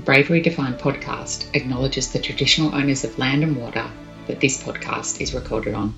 [0.00, 3.84] Bravery Defined podcast acknowledges the traditional owners of land and water
[4.28, 5.94] that this podcast is recorded on.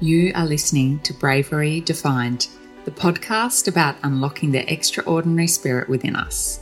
[0.00, 2.48] You are listening to Bravery Defined,
[2.86, 6.60] the podcast about unlocking the extraordinary spirit within us.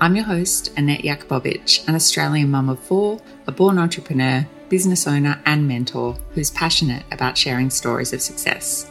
[0.00, 5.38] I'm your host, Annette Yakubovich, an Australian mum of four, a born entrepreneur, business owner,
[5.44, 8.90] and mentor who's passionate about sharing stories of success.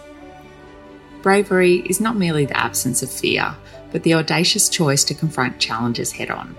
[1.23, 3.55] Bravery is not merely the absence of fear,
[3.95, 6.53] but the audacious choice to confront challenges head on,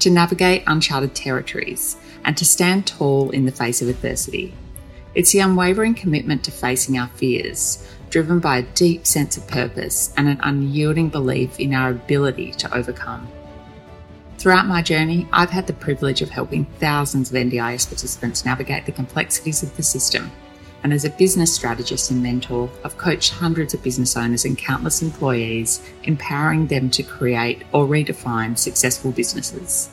[0.00, 4.52] to navigate uncharted territories, and to stand tall in the face of adversity.
[5.14, 10.12] It's the unwavering commitment to facing our fears, driven by a deep sense of purpose
[10.16, 13.28] and an unyielding belief in our ability to overcome.
[14.38, 18.90] Throughout my journey, I've had the privilege of helping thousands of NDIS participants navigate the
[18.90, 20.32] complexities of the system
[20.84, 25.00] and as a business strategist and mentor, I've coached hundreds of business owners and countless
[25.00, 29.88] employees, empowering them to create or redefine successful businesses.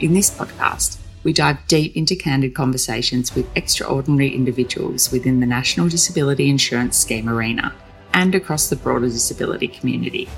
[0.00, 5.88] In this podcast, we dive deep into candid conversations with extraordinary individuals within the National
[5.88, 7.74] Disability Insurance Scheme arena
[8.14, 10.30] and across the broader disability community.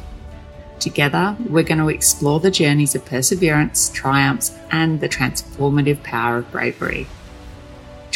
[0.81, 6.51] Together, we're going to explore the journeys of perseverance, triumphs, and the transformative power of
[6.51, 7.07] bravery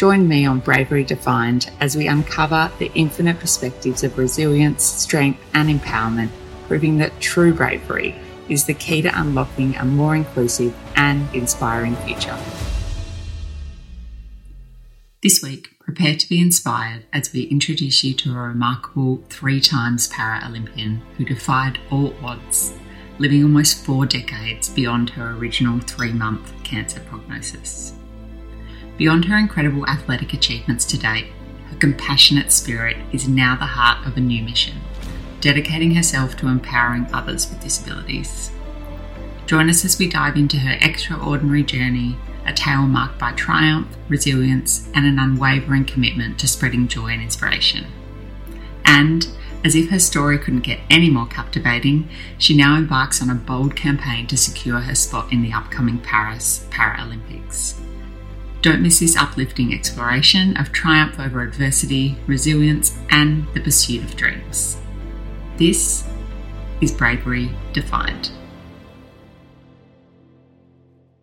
[0.01, 5.69] Join me on Bravery Defined as we uncover the infinite perspectives of resilience, strength, and
[5.69, 6.31] empowerment,
[6.67, 8.15] proving that true bravery
[8.49, 12.35] is the key to unlocking a more inclusive and inspiring future.
[15.21, 20.07] This week, prepare to be inspired as we introduce you to a remarkable three times
[20.07, 22.73] para Olympian who defied all odds,
[23.19, 28.00] living almost four decades beyond her original three month cancer prognosis.
[28.97, 31.27] Beyond her incredible athletic achievements to date,
[31.69, 34.77] her compassionate spirit is now the heart of a new mission,
[35.39, 38.51] dedicating herself to empowering others with disabilities.
[39.47, 44.89] Join us as we dive into her extraordinary journey, a tale marked by triumph, resilience,
[44.93, 47.85] and an unwavering commitment to spreading joy and inspiration.
[48.85, 49.27] And
[49.63, 53.75] as if her story couldn't get any more captivating, she now embarks on a bold
[53.75, 57.80] campaign to secure her spot in the upcoming Paris Paralympics.
[58.61, 64.79] Don't miss this uplifting exploration of triumph over adversity, resilience, and the pursuit of dreams.
[65.57, 66.07] This
[66.79, 68.31] is Bravery Defined.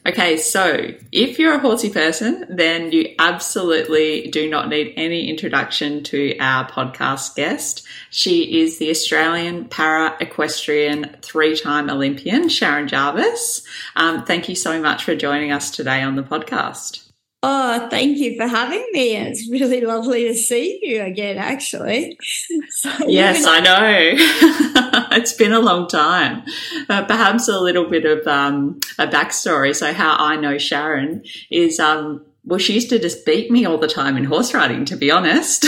[0.04, 6.03] Okay, so if you're a horsey person, then you absolutely do not need any introduction
[6.05, 7.87] to our podcast guest.
[8.10, 13.62] She is the Australian para equestrian three time Olympian, Sharon Jarvis.
[13.97, 17.08] Um, thank you so much for joining us today on the podcast.
[17.41, 19.15] Oh, thank you for having me.
[19.15, 22.19] It's really lovely to see you again, actually.
[22.71, 25.09] So, yes, I know.
[25.16, 26.44] it's been a long time.
[26.88, 29.75] Uh, perhaps a little bit of um, a backstory.
[29.75, 33.78] So, how I know Sharon is um, well, she used to just beat me all
[33.78, 35.66] the time in horse riding, to be honest.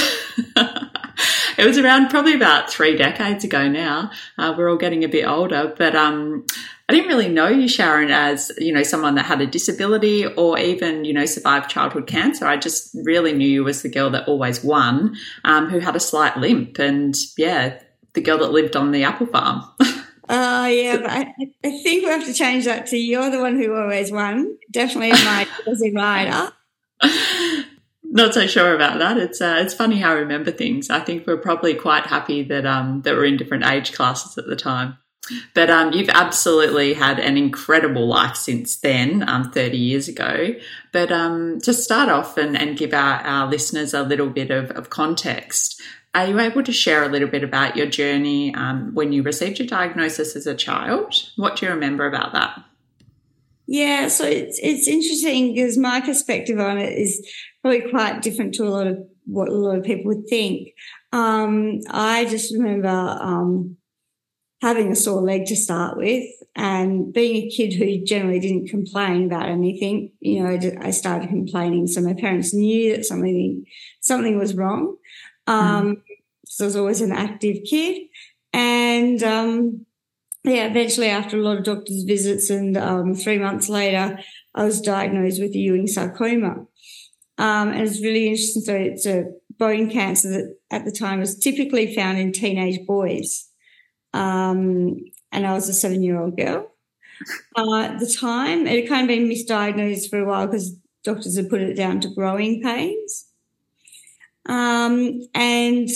[1.59, 4.11] it was around probably about three decades ago now.
[4.39, 6.47] Uh, we're all getting a bit older, but um,
[6.91, 10.59] I didn't really know you, Sharon, as, you know, someone that had a disability or
[10.59, 12.49] even, you know, survived childhood cancer.
[12.49, 15.15] I just really knew you as the girl that always won,
[15.45, 17.81] um, who had a slight limp and, yeah,
[18.15, 19.63] the girl that lived on the apple farm.
[20.33, 21.35] Oh, uh, yeah, but I,
[21.65, 24.57] I, think we have to change that to you're the one who always won.
[24.71, 26.53] Definitely my Aussie rider.
[28.05, 29.19] Not so sure about that.
[29.19, 30.89] It's uh, it's funny how I remember things.
[30.89, 34.47] I think we're probably quite happy that um that we're in different age classes at
[34.47, 34.99] the time.
[35.55, 40.55] But um, you've absolutely had an incredible life since then, um, 30 years ago.
[40.93, 44.71] But um, to start off and, and give our, our listeners a little bit of,
[44.73, 45.81] of context,
[46.15, 49.59] are you able to share a little bit about your journey um, when you received
[49.59, 51.15] your diagnosis as a child?
[51.37, 52.65] What do you remember about that?
[53.67, 57.25] Yeah, so it's it's interesting because my perspective on it is
[57.63, 60.71] probably quite different to a lot of what a lot of people would think.
[61.13, 63.77] Um, I just remember um,
[64.61, 66.25] having a sore leg to start with
[66.55, 71.87] and being a kid who generally didn't complain about anything, you know, I started complaining.
[71.87, 73.65] So my parents knew that something,
[74.01, 74.97] something was wrong.
[75.47, 76.03] Um, mm.
[76.45, 78.03] so I was always an active kid.
[78.53, 79.87] And, um,
[80.45, 84.19] yeah, eventually after a lot of doctor's visits and, um, three months later,
[84.55, 86.67] I was diagnosed with Ewing sarcoma.
[87.39, 88.63] Um, and it's really interesting.
[88.63, 89.25] So it's a
[89.59, 93.50] bone cancer that at the time was typically found in teenage boys.
[94.13, 96.71] Um, and I was a seven year old girl.
[97.57, 100.75] Uh, at the time, it had kind of been misdiagnosed for a while because
[101.05, 103.27] doctors had put it down to growing pains.
[104.47, 105.89] Um, and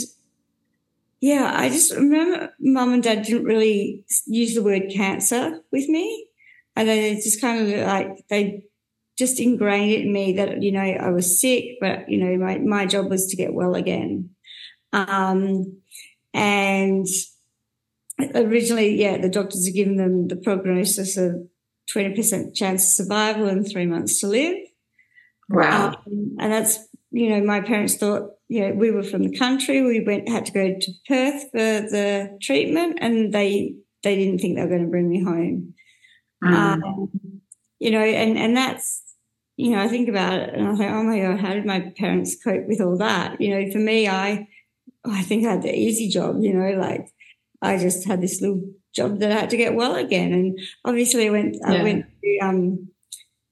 [1.20, 6.28] yeah, I just remember mum and dad didn't really use the word cancer with me.
[6.76, 8.64] And they just kind of like they
[9.16, 12.58] just ingrained it in me that, you know, I was sick, but, you know, my,
[12.58, 14.30] my job was to get well again.
[14.92, 15.78] Um,
[16.34, 17.06] and
[18.34, 21.48] originally, yeah, the doctors had given them the prognosis of
[21.94, 24.56] 20% chance of survival and three months to live.
[25.48, 25.88] Wow.
[25.88, 26.78] Um, and that's,
[27.10, 29.82] you know, my parents thought, you know, we were from the country.
[29.82, 34.56] We went, had to go to Perth for the treatment and they, they didn't think
[34.56, 35.74] they were going to bring me home.
[36.42, 36.52] Mm.
[36.52, 37.10] Um,
[37.78, 39.02] you know, and, and that's,
[39.56, 41.92] you know, I think about it and I think, oh my God, how did my
[41.96, 43.40] parents cope with all that?
[43.40, 44.48] You know, for me, I,
[45.04, 47.08] I think I had the easy job, you know, like
[47.64, 48.62] I just had this little
[48.94, 50.32] job that I had to get well again.
[50.32, 51.72] And obviously I went, yeah.
[51.72, 52.88] I went through, um,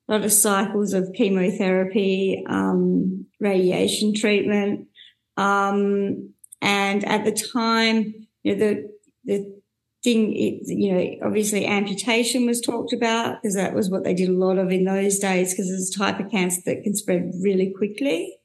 [0.09, 4.89] a lot of cycles of chemotherapy, um, radiation treatment.
[5.37, 8.91] Um, and at the time, you know, the,
[9.25, 9.63] the
[10.03, 14.29] thing, it, you know, obviously amputation was talked about because that was what they did
[14.29, 17.31] a lot of in those days because it's a type of cancer that can spread
[17.41, 18.37] really quickly.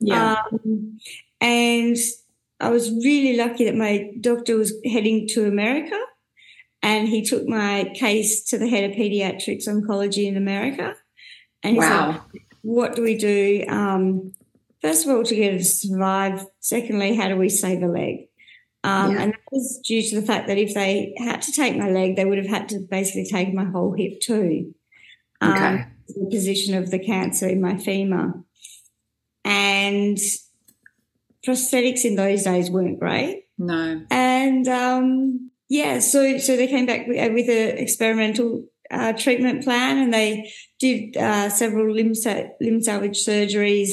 [0.00, 0.42] Yeah.
[0.52, 0.98] Um,
[1.40, 1.96] and
[2.60, 5.98] I was really lucky that my doctor was heading to America
[6.82, 10.94] and he took my case to the head of pediatrics oncology in America.
[11.62, 12.12] And he wow.
[12.30, 13.64] said, What do we do?
[13.68, 14.32] Um,
[14.82, 16.44] first of all, to get her to survive.
[16.60, 18.28] Secondly, how do we save a leg?
[18.84, 19.22] Um, yeah.
[19.22, 22.16] And that was due to the fact that if they had to take my leg,
[22.16, 24.74] they would have had to basically take my whole hip too.
[25.40, 25.86] Um, okay.
[26.08, 28.34] The position of the cancer in my femur.
[29.42, 30.18] And
[31.46, 33.44] prosthetics in those days weren't great.
[33.58, 34.02] No.
[34.10, 39.64] And um, yeah, so so they came back with, uh, with an experimental uh, treatment
[39.64, 43.90] plan, and they did uh, several limb sa- limb salvage surgeries,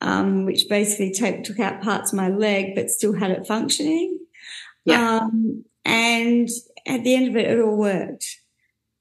[0.00, 4.18] um, which basically t- took out parts of my leg, but still had it functioning.
[4.84, 5.18] Yeah.
[5.18, 6.48] Um, and
[6.86, 8.26] at the end of it, it all worked.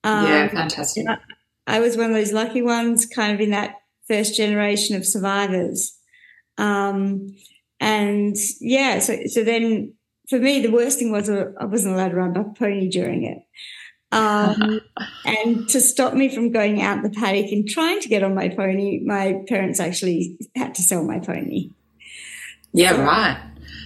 [0.03, 1.05] Um, yeah, fantastic.
[1.07, 1.17] I,
[1.65, 3.75] I was one of those lucky ones, kind of in that
[4.07, 5.97] first generation of survivors.
[6.57, 7.35] Um,
[7.83, 9.93] and yeah, so so then
[10.29, 13.25] for me, the worst thing was uh, I wasn't allowed to ride my pony during
[13.25, 13.39] it.
[14.13, 14.79] Um,
[15.25, 18.47] and to stop me from going out the paddock and trying to get on my
[18.47, 21.71] pony, my parents actually had to sell my pony.
[22.71, 23.37] Yeah, right.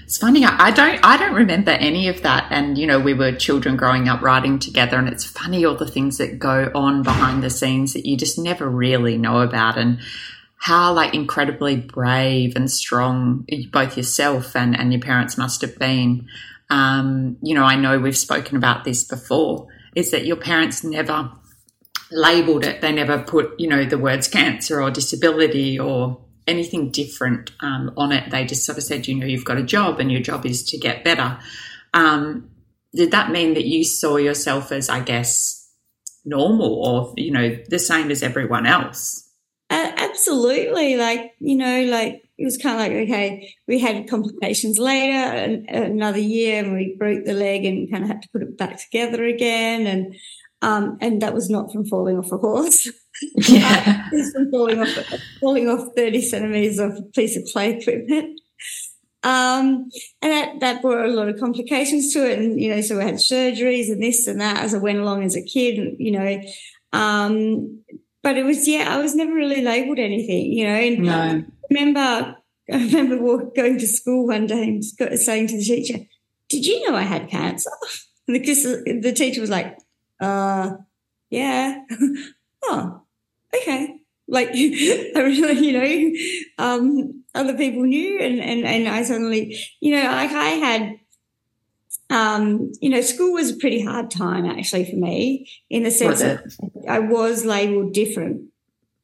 [0.03, 0.45] It's funny.
[0.45, 1.03] I don't.
[1.03, 2.49] I don't remember any of that.
[2.51, 5.88] And you know, we were children growing up riding together, and it's funny all the
[5.88, 9.75] things that go on behind the scenes that you just never really know about.
[9.75, 9.99] And
[10.57, 16.27] how like incredibly brave and strong both yourself and, and your parents must have been.
[16.69, 21.31] Um, you know, I know we've spoken about this before, is that your parents never
[22.12, 22.81] labeled it.
[22.81, 28.12] They never put, you know, the words cancer or disability or anything different um, on
[28.12, 28.30] it.
[28.31, 30.63] They just sort of said, you know, you've got a job and your job is
[30.65, 31.39] to get better.
[31.94, 32.50] Um,
[32.94, 35.69] did that mean that you saw yourself as, I guess,
[36.25, 39.26] normal or, you know, the same as everyone else?
[40.27, 40.97] Absolutely.
[40.97, 45.69] Like, you know, like it was kind of like, okay, we had complications later, and,
[45.69, 48.79] another year, and we broke the leg and kind of had to put it back
[48.79, 49.88] together again.
[49.88, 50.15] And,
[50.62, 52.89] um, and that was not from falling off a horse.
[53.50, 54.09] Yeah.
[54.13, 54.89] it was from falling off,
[55.41, 58.39] falling off 30 centimeters off a piece of play equipment.
[59.23, 59.89] Um,
[60.21, 62.38] and that, that brought a lot of complications to it.
[62.38, 65.23] And, you know, so we had surgeries and this and that as I went along
[65.23, 66.40] as a kid, and, you know,
[66.94, 67.81] um,
[68.27, 70.73] but it was yeah, I was never really labelled anything, you know.
[70.73, 71.13] And no.
[71.13, 72.35] I remember
[72.69, 73.15] I remember
[73.55, 74.83] going to school one day and
[75.17, 75.99] saying to the teacher,
[76.49, 77.71] "Did you know I had cancer?"
[78.27, 79.77] Because the teacher was like,
[80.19, 80.71] "Uh,
[81.29, 81.79] yeah,
[82.65, 83.03] oh,
[83.55, 89.57] okay." Like I really, you know, um, other people knew, and and and I suddenly,
[89.79, 90.99] you know, like I had
[92.09, 96.21] um, you know, school was a pretty hard time actually for me in the sense
[96.21, 96.42] that
[96.87, 98.49] I was labelled different.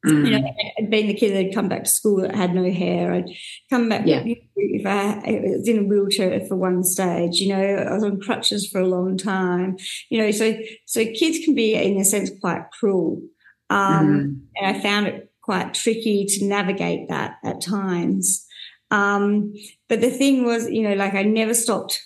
[0.06, 0.26] Mm.
[0.26, 2.70] You know, I'd been the kid that had come back to school that had no
[2.70, 3.12] hair.
[3.12, 3.30] I'd
[3.70, 4.22] come back yeah.
[4.24, 7.40] if I, I was in a wheelchair for one stage.
[7.40, 9.76] You know, I was on crutches for a long time.
[10.10, 13.22] You know, so so kids can be in a sense quite cruel,
[13.70, 14.40] um, mm.
[14.56, 18.46] and I found it quite tricky to navigate that at times.
[18.90, 19.54] Um,
[19.88, 22.02] but the thing was, you know, like I never stopped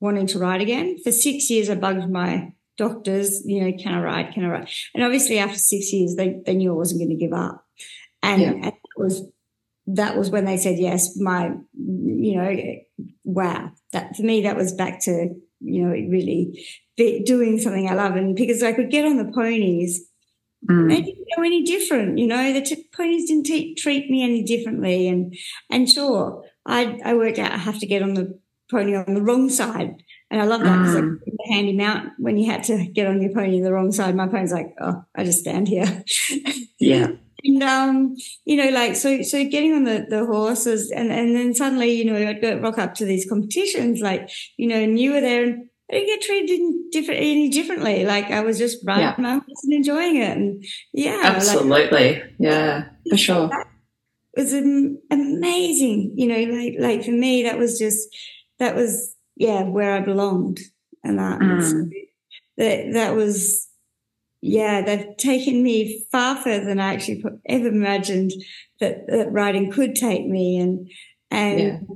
[0.00, 0.98] wanting to ride again.
[1.02, 4.34] For six years, I bugged my doctors, you know, can I ride?
[4.34, 4.68] Can I ride?
[4.94, 7.64] And obviously, after six years, they, they knew I wasn't going to give up.
[8.22, 8.48] And, yeah.
[8.48, 9.22] and that was
[9.86, 11.16] that was when they said yes.
[11.16, 12.56] My, you know,
[13.24, 13.70] wow.
[13.92, 18.34] That for me, that was back to you know really doing something I love, and
[18.34, 20.04] because I could get on the ponies.
[20.68, 20.88] Mm.
[20.88, 22.52] They didn't know any different, you know.
[22.52, 25.36] The t- ponies didn't t- treat me any differently, and
[25.70, 28.36] and sure, I I worked out I have to get on the
[28.70, 30.02] pony on the wrong side.
[30.30, 31.10] And I love that because Mm.
[31.12, 34.16] like, the handy mount when you had to get on your pony the wrong side.
[34.16, 36.04] My pony's like, oh, I just stand here.
[36.78, 37.08] Yeah.
[37.44, 41.54] And um, you know, like so so getting on the, the horses and, and then
[41.54, 45.12] suddenly, you know, I'd go rock up to these competitions, like, you know, and you
[45.12, 48.04] were there and I didn't get treated different any differently.
[48.04, 49.14] Like I was just riding Yeah.
[49.18, 50.36] my horse and enjoying it.
[50.36, 52.22] And yeah, like, Absolutely.
[52.40, 53.48] Yeah, for sure.
[53.48, 53.66] that
[54.36, 56.12] was amazing.
[56.16, 58.08] You know, like like for me, that was just
[58.58, 60.58] that was yeah where I belonged,
[61.04, 61.90] and that Mm.
[62.56, 63.68] that that was
[64.40, 64.82] yeah.
[64.82, 68.32] They've taken me far further than I actually ever imagined
[68.80, 70.88] that, that writing could take me, and
[71.30, 71.86] and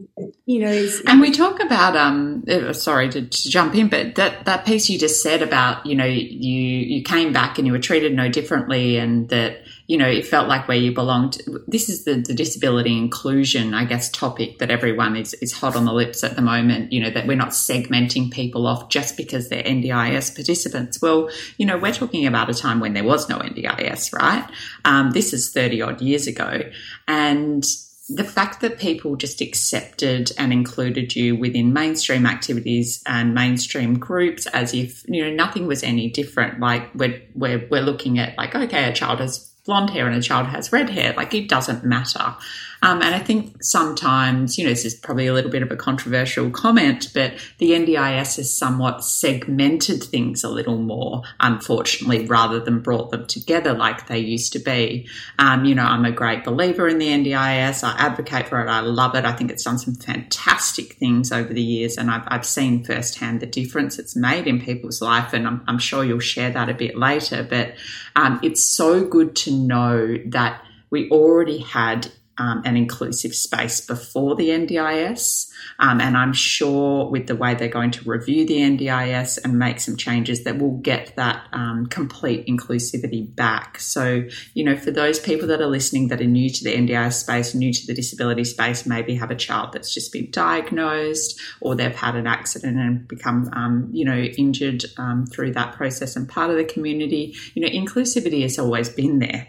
[0.45, 4.45] you know, And we talk about um uh, sorry to, to jump in, but that,
[4.45, 6.19] that piece you just said about, you know, you
[6.53, 10.47] you came back and you were treated no differently and that, you know, it felt
[10.47, 11.43] like where you belonged.
[11.67, 15.85] This is the, the disability inclusion, I guess, topic that everyone is, is hot on
[15.85, 19.49] the lips at the moment, you know, that we're not segmenting people off just because
[19.49, 21.03] they're NDIS participants.
[21.03, 21.29] Well,
[21.59, 24.49] you know, we're talking about a time when there was no NDIS, right?
[24.85, 26.71] Um, this is 30 odd years ago.
[27.09, 27.65] And
[28.09, 34.47] the fact that people just accepted and included you within mainstream activities and mainstream groups
[34.47, 38.53] as if you know nothing was any different like we're we're, we're looking at like
[38.57, 41.85] okay a child has blonde hair and a child has red hair like it doesn't
[41.85, 42.35] matter
[42.83, 45.77] um, and I think sometimes, you know, this is probably a little bit of a
[45.77, 52.81] controversial comment, but the NDIS has somewhat segmented things a little more, unfortunately, rather than
[52.81, 55.07] brought them together like they used to be.
[55.39, 57.85] Um, you know, I'm a great believer in the NDIS.
[57.85, 58.69] I advocate for it.
[58.69, 59.27] I love it.
[59.27, 63.41] I think it's done some fantastic things over the years, and I've, I've seen firsthand
[63.41, 65.35] the difference it's made in people's life.
[65.35, 67.47] And I'm, I'm sure you'll share that a bit later.
[67.49, 67.75] But
[68.17, 72.11] um, it's so good to know that we already had
[72.41, 75.47] um, an inclusive space before the NDIS.
[75.79, 79.79] Um, and I'm sure with the way they're going to review the NDIS and make
[79.79, 83.79] some changes that we'll get that um, complete inclusivity back.
[83.79, 87.13] So, you know, for those people that are listening that are new to the NDIS
[87.13, 91.75] space, new to the disability space, maybe have a child that's just been diagnosed or
[91.75, 96.27] they've had an accident and become, um, you know, injured um, through that process and
[96.27, 99.47] part of the community, you know, inclusivity has always been there.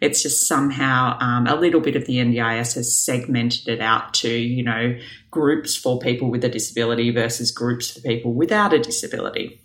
[0.00, 4.30] It's just somehow um, a little bit of the NDIS has segmented it out to,
[4.30, 4.98] you know,
[5.30, 9.60] groups for people with a disability versus groups for people without a disability.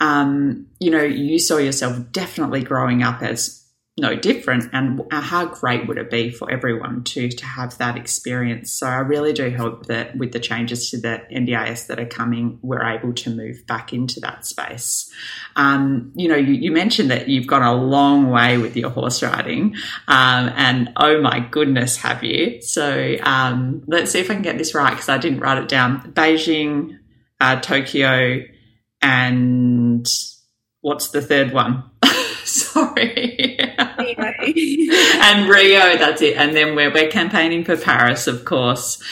[0.00, 3.61] Um, you know, you saw yourself definitely growing up as
[3.98, 8.72] no different and how great would it be for everyone to to have that experience?
[8.72, 12.58] So i really do hope that with the changes to the ndis that are coming
[12.62, 15.12] we're able to move back into that space.
[15.56, 19.22] Um, you know you, you, mentioned that you've gone a long way with your horse
[19.22, 19.74] riding
[20.08, 22.62] um, and oh my goodness have you?
[22.62, 25.68] So um, let's see if i can get this right because i didn't write it
[25.68, 26.12] down.
[26.12, 26.98] Beijing
[27.40, 28.42] uh, tokyo
[29.02, 30.08] and
[30.80, 31.90] what's the third one
[32.72, 33.58] sorry
[35.22, 36.36] and Rio, that's it.
[36.36, 39.02] And then we're, we're campaigning for Paris, of course.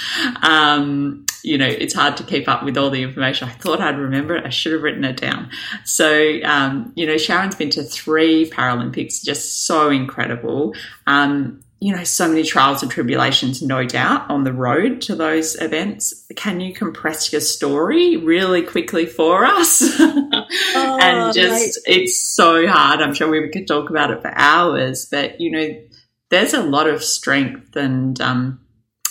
[0.42, 3.48] Um, you know, it's hard to keep up with all the information.
[3.48, 4.44] I thought I'd remember it.
[4.44, 5.50] I should have written it down.
[5.84, 10.74] So, um, you know, Sharon's been to three Paralympics, just so incredible.
[11.06, 15.58] Um, you know, so many trials and tribulations, no doubt, on the road to those
[15.60, 16.26] events.
[16.36, 19.80] Can you compress your story really quickly for us?
[20.00, 23.00] oh, and just, like- it's so hard.
[23.00, 25.82] I'm sure we could talk about it for hours, but you know,
[26.28, 28.60] there's a lot of strength and, um,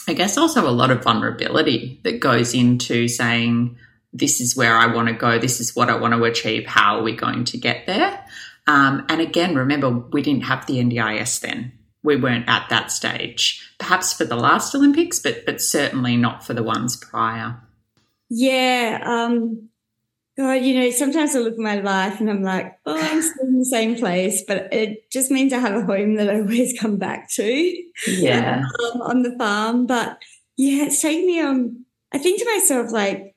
[0.08, 3.78] I guess also a lot of vulnerability that goes into saying,
[4.14, 5.38] this is where I want to go.
[5.38, 6.66] This is what I want to achieve.
[6.66, 8.24] How are we going to get there?
[8.68, 13.74] Um, and again, remember, we didn't have the NDIS then we weren't at that stage.
[13.77, 17.58] Perhaps for the last Olympics, but but certainly not for the ones prior.
[18.29, 19.01] Yeah.
[19.03, 19.70] Um,
[20.38, 23.48] God, you know, sometimes I look at my life and I'm like, oh, I'm still
[23.48, 26.79] in the same place, but it just means I have a home that I always
[26.79, 27.84] come back to.
[28.08, 28.63] Yeah.
[28.94, 29.86] Um, on the farm.
[29.86, 30.18] But
[30.56, 33.36] yeah, it's taken me um I think to myself like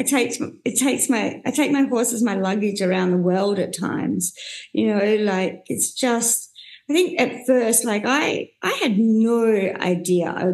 [0.00, 0.32] I take
[0.64, 4.32] it takes my I take my horse as my luggage around the world at times.
[4.72, 6.51] You know, like it's just
[6.92, 10.52] I think at first, like I, I had no idea I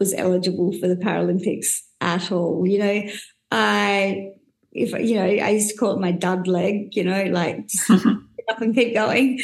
[0.00, 2.66] was eligible for the Paralympics at all.
[2.66, 3.02] You know,
[3.50, 4.32] I,
[4.72, 6.96] if you know, I used to call it my dud leg.
[6.96, 9.38] You know, like up and keep going.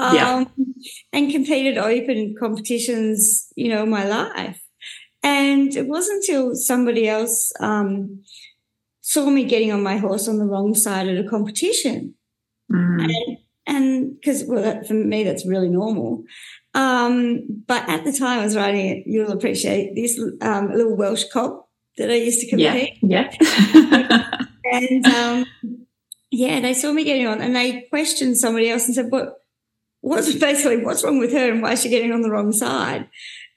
[0.00, 0.44] Um, yeah.
[1.12, 3.46] And competed open competitions.
[3.54, 4.60] You know, my life,
[5.22, 8.24] and it wasn't until somebody else um,
[9.00, 12.14] saw me getting on my horse on the wrong side at a competition.
[12.68, 13.04] Mm.
[13.04, 16.24] And, and because well that, for me that's really normal
[16.74, 21.24] um, but at the time i was writing it you'll appreciate this um, little welsh
[21.32, 21.60] cob
[21.98, 22.94] that I used to compete.
[23.02, 23.30] Yeah.
[23.40, 24.30] yeah.
[24.72, 25.46] and um,
[26.30, 29.34] yeah, they saw me getting on and they questioned somebody else and said, "What?
[30.00, 33.08] What's basically what's wrong with her and why is she getting on the wrong side?"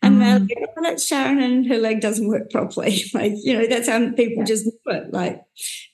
[0.03, 3.03] And they're like, oh, that's Sharon and her leg doesn't work properly.
[3.13, 4.43] like, you know, that's how people yeah.
[4.45, 5.13] just do it.
[5.13, 5.43] Like,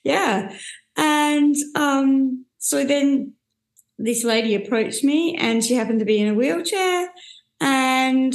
[0.06, 0.56] yeah.
[0.96, 3.34] And um, so then
[3.98, 7.10] this lady approached me and she happened to be in a wheelchair
[7.60, 8.34] and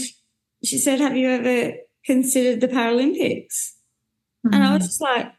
[0.64, 3.73] she said, Have you ever considered the Paralympics?
[4.45, 4.54] Mm-hmm.
[4.54, 4.87] And I was mm.
[4.87, 5.33] just like,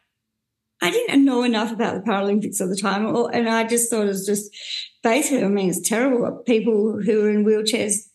[0.82, 3.06] I didn't know enough about the Paralympics at the time.
[3.34, 4.52] And I just thought it was just
[5.02, 6.44] basically, I mean, it's terrible.
[6.46, 8.10] People who are in wheelchairs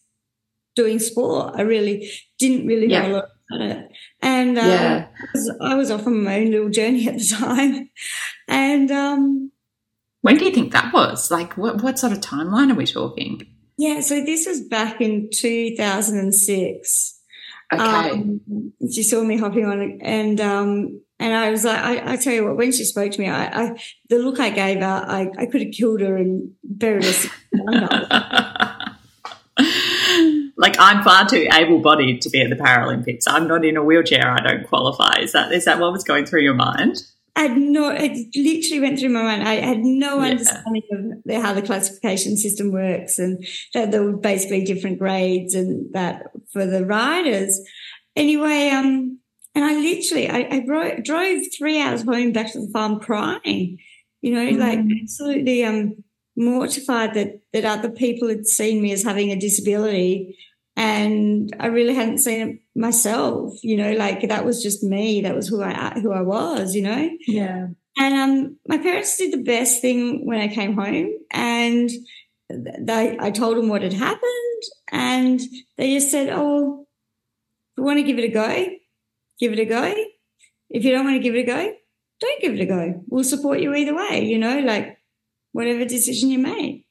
[0.77, 3.03] doing sport, I really didn't really yeah.
[3.03, 3.89] know a lot about it.
[4.21, 5.07] And um, yeah.
[5.17, 7.91] I, was, I was off on my own little journey at the time.
[8.49, 9.53] And um,
[10.29, 11.31] when do you think that was?
[11.31, 13.47] Like, what, what sort of timeline are we talking?
[13.79, 17.21] Yeah, so this was back in 2006.
[17.73, 17.83] Okay.
[17.83, 18.41] Um,
[18.93, 22.45] she saw me hopping on and, um, and I was like, I, I, tell you
[22.45, 23.81] what, when she spoke to me, I, I
[24.11, 27.31] the look I gave her, I, I could have killed her and buried her.
[30.59, 33.25] like I'm far too able-bodied to be at the Paralympics.
[33.27, 34.31] I'm not in a wheelchair.
[34.31, 35.21] I don't qualify.
[35.21, 37.03] Is that is that what was going through your mind?
[37.39, 39.47] I had no, it literally went through my mind.
[39.47, 40.31] I had no yeah.
[40.31, 45.93] understanding of how the classification system works and that there were basically different grades and
[45.95, 47.61] that for the riders.
[48.17, 49.21] Anyway, um,
[49.55, 53.79] and I literally, I, I drove, drove three hours home back to the farm crying,
[54.21, 54.59] you know, mm.
[54.59, 56.03] like absolutely, um,
[56.35, 60.37] mortified that, that other people had seen me as having a disability
[60.79, 63.53] and I really hadn't seen it myself.
[63.63, 65.21] You know, like that was just me.
[65.23, 66.75] That was who I who I was.
[66.75, 67.11] You know.
[67.27, 67.67] Yeah.
[67.99, 71.91] And um, my parents did the best thing when I came home, and
[72.49, 75.41] they I told them what had happened, and
[75.77, 76.87] they just said, "Oh,
[77.73, 78.67] if you want to give it a go,
[79.41, 79.95] give it a go.
[80.71, 81.73] If you don't want to give it a go,
[82.21, 83.03] don't give it a go.
[83.09, 84.25] We'll support you either way.
[84.25, 84.97] You know, like
[85.51, 86.87] whatever decision you make."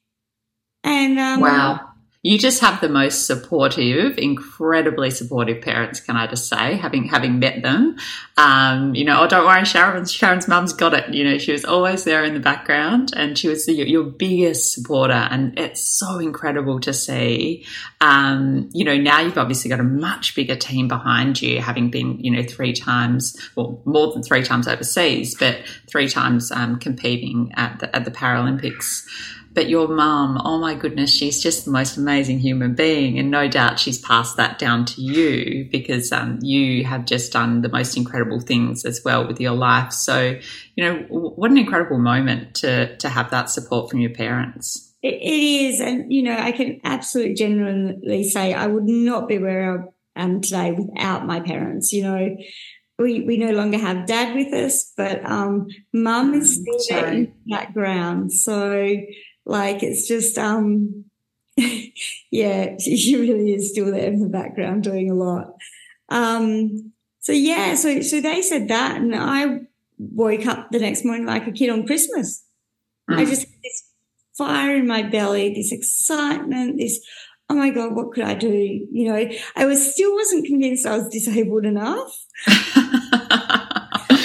[0.84, 1.87] And um, wow
[2.28, 6.02] you just have the most supportive, incredibly supportive parents.
[6.02, 7.96] Can I just say, having having met them,
[8.36, 11.14] um, you know, oh, don't worry, Sharon's Sharon's mum's got it.
[11.14, 14.74] You know, she was always there in the background, and she was the, your, biggest
[14.74, 17.66] supporter, and it's so incredible to see.
[18.02, 22.20] Um, you know, now you've obviously got a much bigger team behind you, having been,
[22.20, 27.54] you know, three times, well, more than three times overseas, but three times um, competing
[27.56, 29.06] at the, at the Paralympics.
[29.58, 33.18] But your mum, oh my goodness, she's just the most amazing human being.
[33.18, 37.64] And no doubt she's passed that down to you because um, you have just done
[37.64, 39.94] the most incredible things as well with your life.
[39.94, 40.40] So,
[40.76, 44.94] you know, what an incredible moment to, to have that support from your parents.
[45.02, 45.80] it is.
[45.80, 50.42] And, you know, I can absolutely genuinely say I would not be where I am
[50.42, 51.92] today without my parents.
[51.92, 52.38] You know,
[53.00, 57.12] we, we no longer have dad with us, but um, mum is mm, still there
[57.12, 58.32] in the background.
[58.32, 58.98] So
[59.48, 61.06] like it's just, um,
[62.32, 65.54] yeah, she really is still there in the background doing a lot.
[66.10, 69.62] Um, so yeah, so so they said that, and I
[69.98, 72.46] woke up the next morning like a kid on Christmas.
[73.10, 73.18] Mm.
[73.18, 73.84] I just had this
[74.38, 77.06] fire in my belly, this excitement, this
[77.50, 78.50] oh my god, what could I do?
[78.50, 82.12] You know, I was still wasn't convinced I was disabled enough.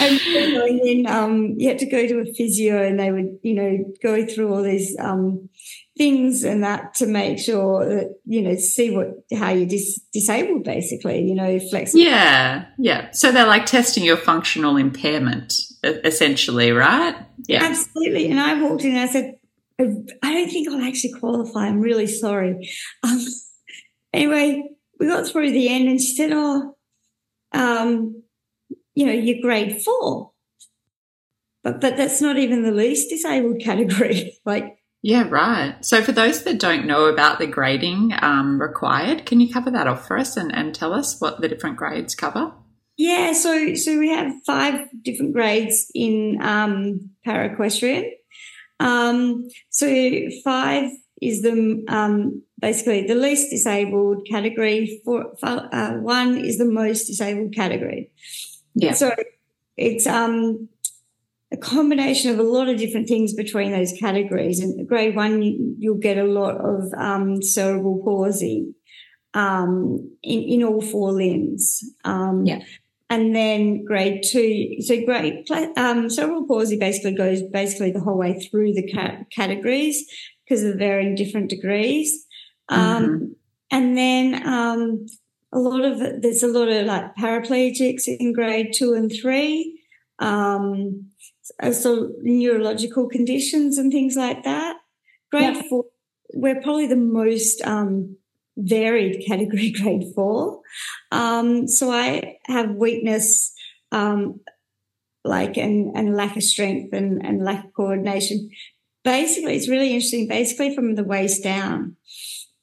[0.03, 3.79] and, then um, you had to go to a physio, and they would, you know,
[4.03, 5.49] go through all these um,
[5.97, 10.65] things and that to make sure that you know see what how you're dis- disabled,
[10.65, 11.23] basically.
[11.23, 12.03] You know, flexible.
[12.03, 13.11] Yeah, yeah.
[13.13, 17.17] So they're like testing your functional impairment, essentially, right?
[17.49, 18.31] Yeah, absolutely.
[18.31, 19.35] And I walked in and I said,
[19.79, 21.67] I don't think I'll actually qualify.
[21.67, 22.71] I'm really sorry.
[23.03, 23.25] Um,
[24.13, 24.63] anyway,
[24.99, 26.77] we got through the end, and she said, "Oh."
[27.55, 28.22] Um,
[28.95, 30.33] you know, you're grade four.
[31.63, 34.39] But but that's not even the least disabled category.
[34.45, 35.85] like yeah, right.
[35.85, 39.89] So for those that don't know about the grading um, required, can you cover that
[39.89, 42.53] off for us and, and tell us what the different grades cover?
[42.97, 48.13] Yeah, so so we have five different grades in um, para equestrian.
[48.79, 49.89] Um, so
[50.45, 55.01] five is the um, basically the least disabled category.
[55.05, 58.11] For, uh, one is the most disabled category.
[58.75, 58.93] Yeah.
[58.93, 59.15] So
[59.77, 60.69] it's um,
[61.53, 64.61] a combination of a lot of different things between those categories.
[64.61, 68.75] And grade one, you, will get a lot of um, cerebral palsy
[69.35, 71.83] um, in, in all four limbs.
[72.05, 72.61] Um, yeah.
[73.11, 78.41] And then grade two, so grade um, cerebral palsy basically goes basically the whole way
[78.41, 80.11] through the ca- categories
[80.45, 82.27] because of varying different degrees.
[82.71, 83.25] Um, mm-hmm.
[83.71, 85.07] And then um,
[85.53, 89.81] a lot of there's a lot of like paraplegics in grade two and three,
[90.19, 91.11] um,
[91.73, 94.77] so neurological conditions and things like that.
[95.31, 95.63] Grade yeah.
[95.69, 95.85] four,
[96.33, 98.17] we're probably the most um,
[98.57, 99.71] varied category.
[99.83, 100.61] Grade four,
[101.11, 103.53] um, so I have weakness,
[103.93, 104.41] um,
[105.25, 108.51] like and and lack of strength and and lack of coordination.
[109.05, 110.29] Basically, it's really interesting.
[110.29, 111.97] Basically, from the waist down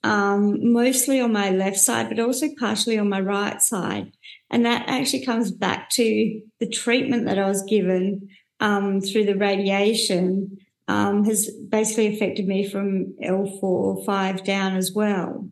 [0.03, 4.11] um, mostly on my left side, but also partially on my right side.
[4.49, 9.35] And that actually comes back to the treatment that I was given um, through the
[9.35, 10.57] radiation
[10.87, 15.47] um, has basically affected me from L4 or 5 down as well.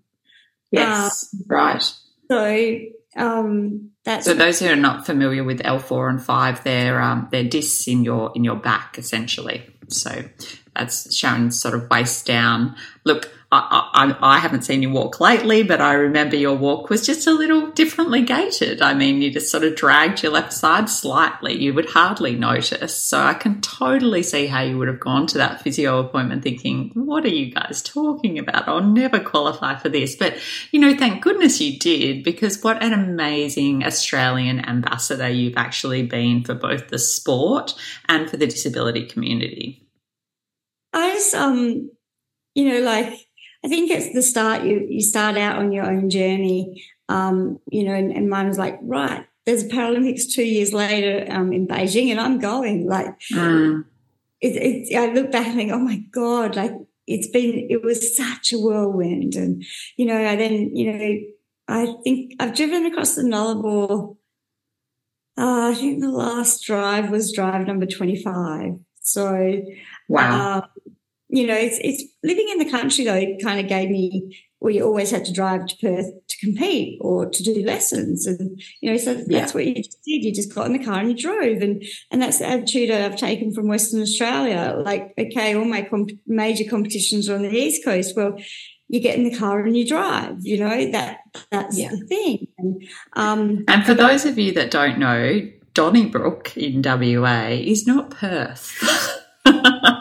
[0.71, 1.93] Yes, uh, right.
[2.29, 2.79] So
[3.15, 7.43] um, that's so those who are not familiar with L4 and 5, they're um, they're
[7.43, 9.63] discs in your in your back essentially.
[9.89, 10.23] So
[10.75, 12.75] that's shown sort of waist down.
[13.05, 13.89] Look, I,
[14.21, 17.31] I, I, haven't seen you walk lately, but I remember your walk was just a
[17.31, 18.81] little differently gaited.
[18.81, 21.53] I mean, you just sort of dragged your left side slightly.
[21.53, 23.01] You would hardly notice.
[23.01, 26.91] So I can totally see how you would have gone to that physio appointment thinking,
[26.93, 28.67] what are you guys talking about?
[28.67, 30.17] I'll never qualify for this.
[30.17, 30.35] But,
[30.71, 36.43] you know, thank goodness you did because what an amazing Australian ambassador you've actually been
[36.43, 37.75] for both the sport
[38.09, 39.87] and for the disability community.
[40.91, 41.91] I just, um,
[42.53, 43.26] you know, like
[43.67, 44.63] I think it's the start.
[44.63, 48.57] You you start out on your own journey, um, you know, and, and mine was
[48.57, 52.87] like, right, there's Paralympics two years later um, in Beijing, and I'm going.
[52.87, 53.83] Like, mm.
[54.39, 56.71] it, it, I look back and think, oh my god, like
[57.07, 59.65] it's been, it was such a whirlwind, and
[59.97, 61.19] you know, I then, you know,
[61.67, 64.15] I think I've driven across the Nullarbor.
[65.37, 68.75] Uh, I think the last drive was drive number 25.
[69.01, 69.61] So,
[70.07, 70.59] wow.
[70.59, 70.67] Uh,
[71.29, 75.11] you know, it's, it's living in the country though, kind of gave me, you always
[75.11, 78.25] had to drive to Perth to compete or to do lessons.
[78.25, 79.51] And, you know, so that's yeah.
[79.51, 80.23] what you just did.
[80.23, 81.61] You just got in the car and you drove.
[81.61, 84.81] And, and that's the attitude I've taken from Western Australia.
[84.83, 88.15] Like, okay, all my comp- major competitions are on the East Coast.
[88.15, 88.37] Well,
[88.89, 91.19] you get in the car and you drive, you know, that,
[91.51, 91.89] that's yeah.
[91.89, 92.47] the thing.
[92.57, 98.09] And, um, and for those of you that don't know, Donnybrook in WA is not
[98.11, 98.81] Perth.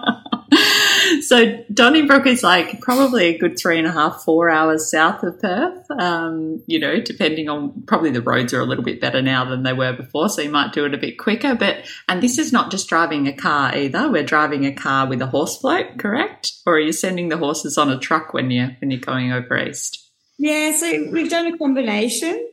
[1.28, 5.40] so Donnybrook is like probably a good three and a half, four hours south of
[5.40, 5.90] Perth.
[5.90, 9.62] Um, you know, depending on probably the roads are a little bit better now than
[9.62, 11.54] they were before, so you might do it a bit quicker.
[11.54, 14.10] But and this is not just driving a car either.
[14.10, 16.52] We're driving a car with a horse float, correct?
[16.66, 19.58] Or are you sending the horses on a truck when you when you're going over
[19.58, 20.10] east?
[20.38, 22.48] Yeah, so we've done a combination.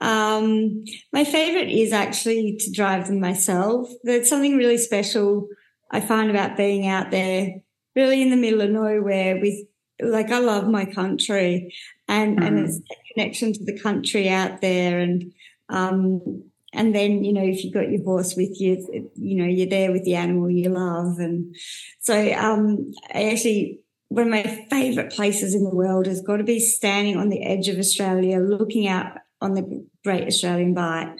[0.00, 3.88] Um, my favorite is actually to drive them myself.
[4.02, 5.48] There's something really special
[5.90, 7.56] I find about being out there
[7.94, 9.58] really in the middle of nowhere with
[10.00, 11.74] like I love my country
[12.06, 12.46] and mm.
[12.46, 15.32] and it's a connection to the country out there and
[15.68, 19.68] um and then you know if you've got your horse with you you know you're
[19.68, 21.54] there with the animal you love and
[22.00, 26.44] so um I actually one of my favorite places in the world has got to
[26.44, 31.14] be standing on the edge of Australia looking out on the Great Australian Bight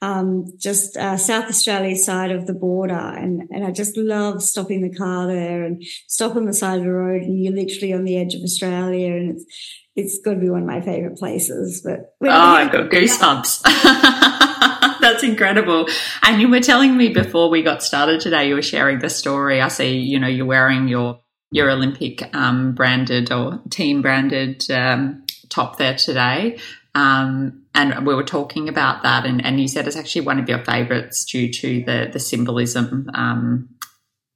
[0.00, 2.94] um, just uh, South Australia side of the border.
[2.94, 6.84] And, and I just love stopping the car there and stop on the side of
[6.84, 9.44] the road and you're literally on the edge of Australia and it's,
[9.96, 11.82] it's got to be one of my favorite places.
[11.84, 13.62] But oh, I got goosebumps.
[15.00, 15.86] That's incredible.
[16.22, 19.60] And you were telling me before we got started today, you were sharing the story.
[19.60, 25.24] I see, you know, you're wearing your your Olympic um, branded or team branded um,
[25.48, 26.58] top there today.
[26.94, 30.48] Um, and we were talking about that, and, and you said it's actually one of
[30.48, 33.68] your favourites due to the the symbolism um,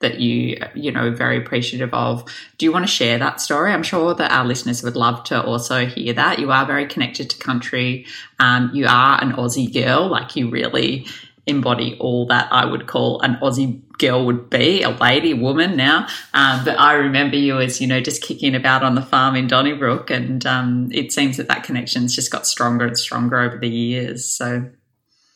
[0.00, 2.24] that you you know very appreciative of.
[2.56, 3.72] Do you want to share that story?
[3.72, 6.38] I'm sure that our listeners would love to also hear that.
[6.38, 8.06] You are very connected to country.
[8.38, 11.06] Um, you are an Aussie girl, like you really
[11.46, 16.06] embody all that I would call an Aussie girl would be, a lady, woman now.
[16.34, 19.48] Um, but I remember you as, you know, just kicking about on the farm in
[19.48, 20.10] Donnybrook.
[20.10, 24.24] And um, it seems that that connection's just got stronger and stronger over the years.
[24.24, 24.70] So.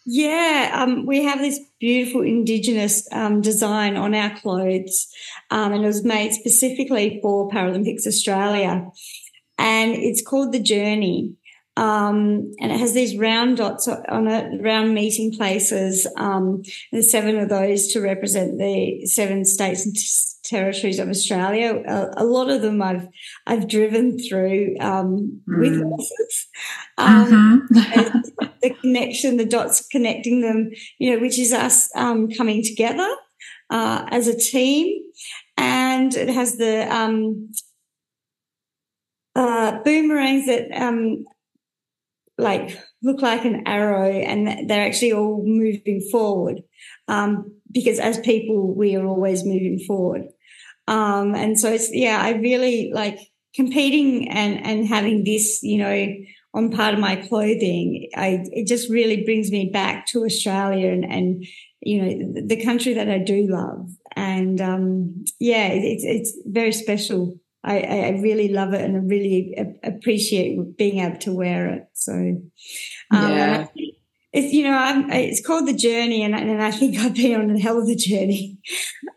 [0.09, 5.09] Yeah, um, we have this beautiful Indigenous um, design on our clothes,
[5.51, 8.89] um, and it was made specifically for Paralympics Australia.
[9.59, 11.35] And it's called The Journey.
[11.77, 16.07] Um, and it has these round dots on it, round meeting places.
[16.17, 19.95] Um, there's seven of those to represent the seven states and
[20.47, 21.83] territories of Australia.
[21.87, 23.07] A, a, lot of them I've
[23.47, 25.61] I've driven through um, mm.
[25.61, 26.47] with horses.
[26.99, 28.47] Um, mm-hmm.
[28.63, 33.07] the connection, the dots connecting them, you know, which is us um, coming together
[33.69, 35.03] uh, as a team,
[35.59, 37.51] and it has the um,
[39.35, 41.27] uh, boomerangs that um,
[42.39, 46.63] like look like an arrow and they're actually all moving forward.
[47.09, 50.29] Um, because as people, we are always moving forward.
[50.89, 53.19] Um, and so it's, yeah, I really like
[53.55, 56.15] competing and, and having this, you know,
[56.55, 58.09] on part of my clothing.
[58.15, 61.45] I, it just really brings me back to Australia and, and,
[61.81, 63.91] you know, the country that I do love.
[64.15, 67.39] And, um, yeah, it's, it's very special.
[67.67, 71.89] I, I, really love it and I really appreciate being able to wear it.
[71.95, 72.51] So, um,
[73.11, 73.67] yeah.
[74.33, 77.51] it's you know I'm, it's called the journey and, and i think i've been on
[77.51, 78.59] a hell of a journey.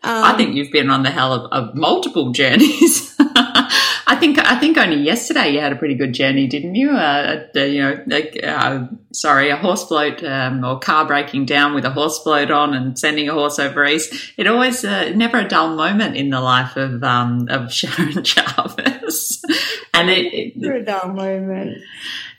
[0.02, 3.16] Um, i think you've been on the hell of, of multiple journeys
[4.10, 6.90] i think i think only yesterday you had a pretty good journey didn't you?
[6.90, 8.04] Uh, you know
[8.44, 12.74] uh, sorry a horse float um, or car breaking down with a horse float on
[12.74, 14.32] and sending a horse over east.
[14.36, 19.42] It always uh, never a dull moment in the life of um, of sharon jarvis.
[19.94, 21.78] And it, it never a dull moment.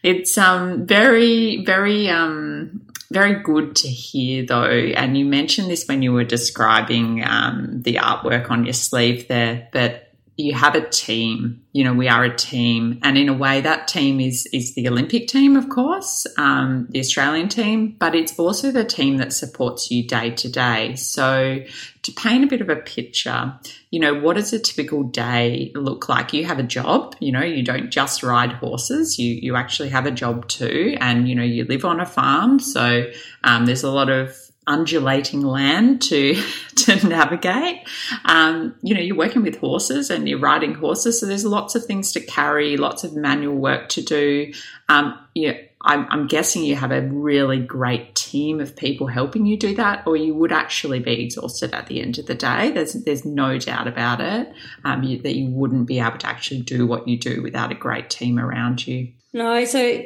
[0.04, 2.82] it's um, very, very, um,
[3.12, 4.64] very good to hear though.
[4.66, 9.68] And you mentioned this when you were describing um, the artwork on your sleeve there,
[9.72, 11.62] but you have a team.
[11.74, 14.88] You know, we are a team, and in a way, that team is is the
[14.88, 19.92] Olympic team, of course, um, the Australian team, but it's also the team that supports
[19.92, 20.96] you day to day.
[20.96, 21.64] So,
[22.04, 23.54] to paint a bit of a picture,
[23.90, 26.34] you know, what does a typical day look like?
[26.34, 27.16] You have a job.
[27.20, 29.20] You know, you don't just ride horses.
[29.20, 32.60] You you actually have a job too, and you know, you live on a farm.
[32.60, 33.10] So,
[33.44, 36.36] um, there's a lot of undulating land to
[36.76, 37.88] to navigate.
[38.26, 41.86] Um, you know, you're working with horses and you're riding horses, so there's lots of
[41.86, 44.54] things to carry, lots of manual work to do.
[44.90, 49.58] Um, you I'm, I'm, guessing you have a really great team of people helping you
[49.58, 52.72] do that, or you would actually be exhausted at the end of the day.
[52.72, 56.62] There's there's no doubt about it um, you, that you wouldn't be able to actually
[56.62, 59.12] do what you do without a great team around you.
[59.34, 60.04] No, so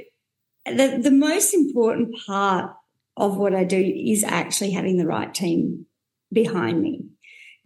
[0.65, 2.72] the the most important part
[3.17, 5.86] of what I do is actually having the right team
[6.32, 7.06] behind me.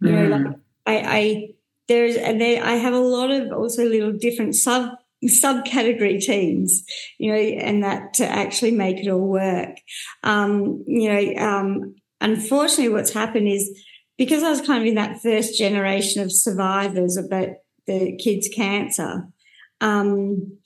[0.00, 0.28] You mm.
[0.28, 1.48] know, like I, I
[1.88, 4.90] there's and there I have a lot of also little different sub
[5.24, 6.84] subcategory teams,
[7.18, 9.76] you know, and that to actually make it all work.
[10.22, 13.70] Um, you know, um, unfortunately, what's happened is
[14.16, 17.48] because I was kind of in that first generation of survivors about
[17.86, 19.26] the kids' cancer.
[19.80, 20.58] Um,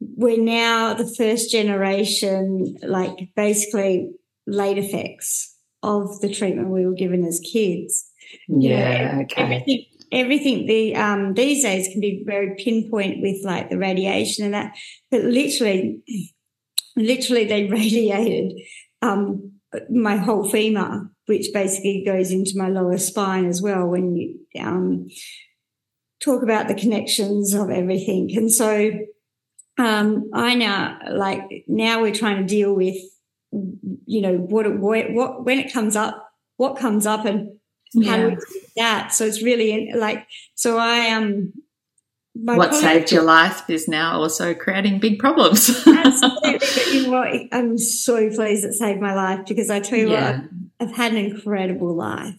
[0.00, 4.12] we're now the first generation, like basically
[4.48, 8.10] late effects of the treatment we were given as kids.
[8.48, 9.42] Yeah, okay.
[9.42, 14.54] Everything, everything the um, these days can be very pinpoint with like the radiation and
[14.54, 14.74] that,
[15.10, 16.02] but literally,
[16.96, 18.52] literally they radiated
[19.02, 19.52] um,
[19.90, 23.86] my whole femur, which basically goes into my lower spine as well.
[23.86, 25.08] When you um,
[26.20, 28.90] talk about the connections of everything, and so
[29.78, 32.96] um, I now like now we're trying to deal with
[33.52, 37.58] you know, what, what, what, when it comes up, what comes up and
[38.04, 38.40] how do we do
[38.76, 39.12] that?
[39.12, 41.52] So it's really like, so I am,
[42.46, 45.68] um, what saved your life is now also creating big problems.
[45.86, 46.58] absolutely.
[46.58, 47.28] But you know what?
[47.52, 50.40] I'm so pleased it saved my life because I tell you yeah.
[50.40, 52.34] what, I've, I've, had an incredible life.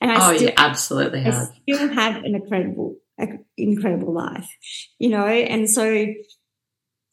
[0.00, 1.34] And I oh, still, absolutely have.
[1.34, 2.96] I still have an incredible,
[3.58, 4.48] incredible life,
[4.98, 6.06] you know, and so,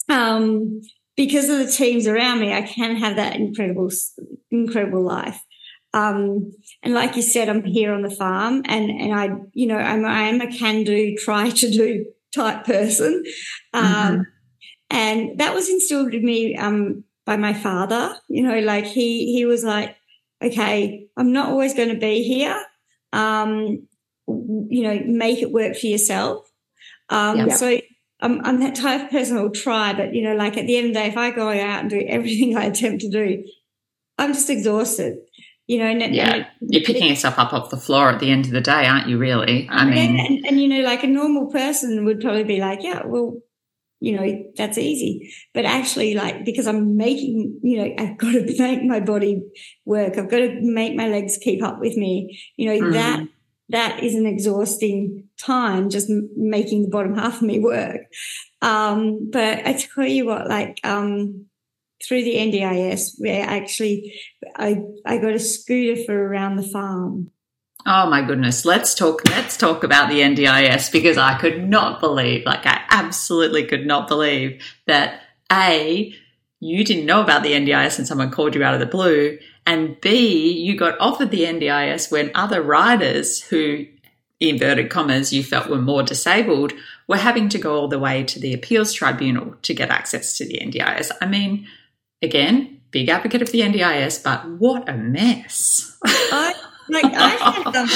[0.07, 0.81] um,
[1.19, 3.91] because of the teams around me, I can have that incredible,
[4.51, 5.43] incredible life.
[5.93, 9.75] Um, and like you said, I'm here on the farm and, and I, you know,
[9.75, 13.21] I'm, I am a can do, try to do type person.
[13.73, 14.21] Um, mm-hmm.
[14.91, 19.43] and that was instilled in me, um, by my father, you know, like he, he
[19.43, 19.97] was like,
[20.41, 22.57] okay, I'm not always going to be here.
[23.11, 23.89] Um,
[24.25, 26.49] you know, make it work for yourself.
[27.09, 27.57] Um, yep.
[27.57, 27.81] so
[28.21, 30.87] I'm, I'm that type of person who'll try, but you know, like at the end
[30.87, 33.45] of the day, if I go out and do everything I attempt to do,
[34.17, 35.17] I'm just exhausted.
[35.67, 38.45] You know, and, yeah, and you're picking yourself up off the floor at the end
[38.45, 39.19] of the day, aren't you?
[39.19, 39.67] Really?
[39.69, 43.05] I mean, and, and, you know, like a normal person would probably be like, yeah,
[43.05, 43.39] well,
[43.99, 45.31] you know, that's easy.
[45.53, 49.43] But actually, like, because I'm making, you know, I've got to make my body
[49.85, 50.17] work.
[50.17, 52.41] I've got to make my legs keep up with me.
[52.57, 52.93] You know, mm.
[52.93, 53.27] that
[53.69, 58.01] that is an exhausting time just making the bottom half of me work.
[58.61, 61.45] Um, but I tell you what, like, um,
[62.05, 64.19] through the NDIS, where actually
[64.55, 67.31] I, I got a scooter for around the farm.
[67.85, 68.65] Oh my goodness.
[68.65, 73.65] Let's talk, let's talk about the NDIS because I could not believe, like I absolutely
[73.65, 76.13] could not believe that A,
[76.59, 79.37] you didn't know about the NDIS and someone called you out of the blue.
[79.69, 83.85] And B, you got offered the NDIS when other riders who,
[84.39, 86.73] inverted commas, you felt were more disabled
[87.07, 90.47] were having to go all the way to the appeals tribunal to get access to
[90.47, 91.11] the NDIS.
[91.21, 91.67] I mean,
[92.23, 95.95] again, big advocate of the NDIS, but what a mess.
[96.03, 96.55] I,
[96.89, 97.87] like I had, um,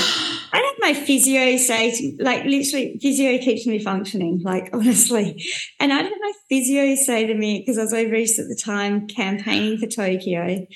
[0.54, 4.42] I had my physio say, like literally, physio keeps me functioning.
[4.44, 5.44] Like honestly,
[5.80, 8.56] and I had my physio say to me because I was over East at the
[8.56, 10.68] time campaigning for Tokyo,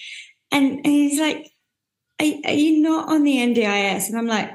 [0.52, 1.52] and, he's like,
[2.20, 4.52] are, "Are you not on the NDIS?" And I'm like,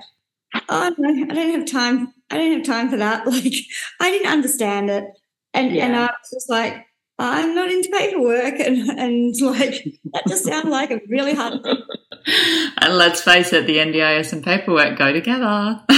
[0.68, 2.12] "Oh no, I don't have time.
[2.30, 3.52] I don't have time for that." Like
[4.00, 5.04] I didn't understand it,
[5.54, 5.86] and yeah.
[5.86, 6.86] and I was just like
[7.18, 8.60] I'm not into paperwork.
[8.62, 11.82] And, and like, that just sounds like a really hard thing.
[12.80, 15.80] And let's face it, the NDIS and paperwork go together.
[15.84, 15.96] like,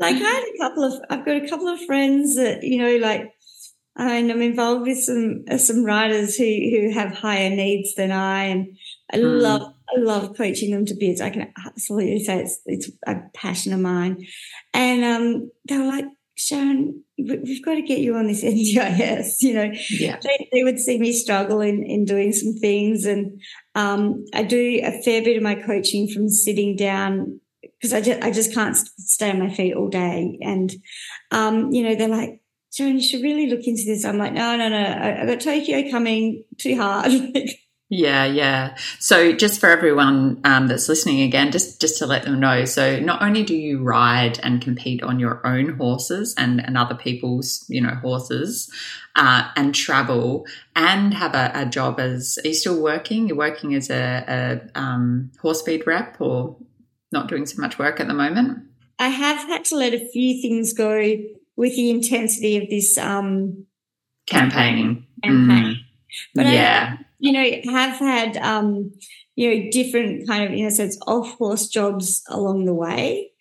[0.00, 3.30] I had a couple of, I've got a couple of friends that, you know, like,
[3.98, 8.12] I mean, I'm involved with some uh, some riders who who have higher needs than
[8.12, 8.78] I, and
[9.12, 9.40] I mm.
[9.40, 11.20] love I love coaching them to bits.
[11.20, 14.24] I can absolutely say it's it's a passion of mine.
[14.72, 16.04] And um, they were like,
[16.36, 19.40] Sharon, we've got to get you on this NDIS.
[19.40, 20.18] You know, yeah.
[20.22, 23.04] they, they, would see me struggle in, in doing some things.
[23.04, 23.40] And
[23.74, 28.22] um, I do a fair bit of my coaching from sitting down because I just,
[28.22, 30.38] I just can't stay on my feet all day.
[30.40, 30.72] And,
[31.32, 34.04] um, you know, they're like, Sharon, you should really look into this.
[34.04, 34.76] I'm like, no, no, no.
[34.76, 37.12] I, I got Tokyo coming too hard.
[37.90, 38.76] Yeah, yeah.
[38.98, 42.66] So just for everyone um, that's listening again, just just to let them know.
[42.66, 46.94] So not only do you ride and compete on your own horses and, and other
[46.94, 48.70] people's, you know, horses,
[49.16, 53.26] uh, and travel and have a, a, job as are you still working?
[53.26, 56.56] You're working as a, a um, horse feed rep or
[57.10, 58.64] not doing so much work at the moment?
[58.98, 61.00] I have had to let a few things go
[61.58, 63.66] with the intensity of this um,
[64.26, 65.04] campaigning.
[65.24, 65.74] Campaign.
[65.74, 65.74] Mm.
[66.32, 66.96] But yeah.
[66.98, 68.92] I, you know, have had, um,
[69.34, 73.32] you know, different kind of, in a sense, off horse jobs along the way.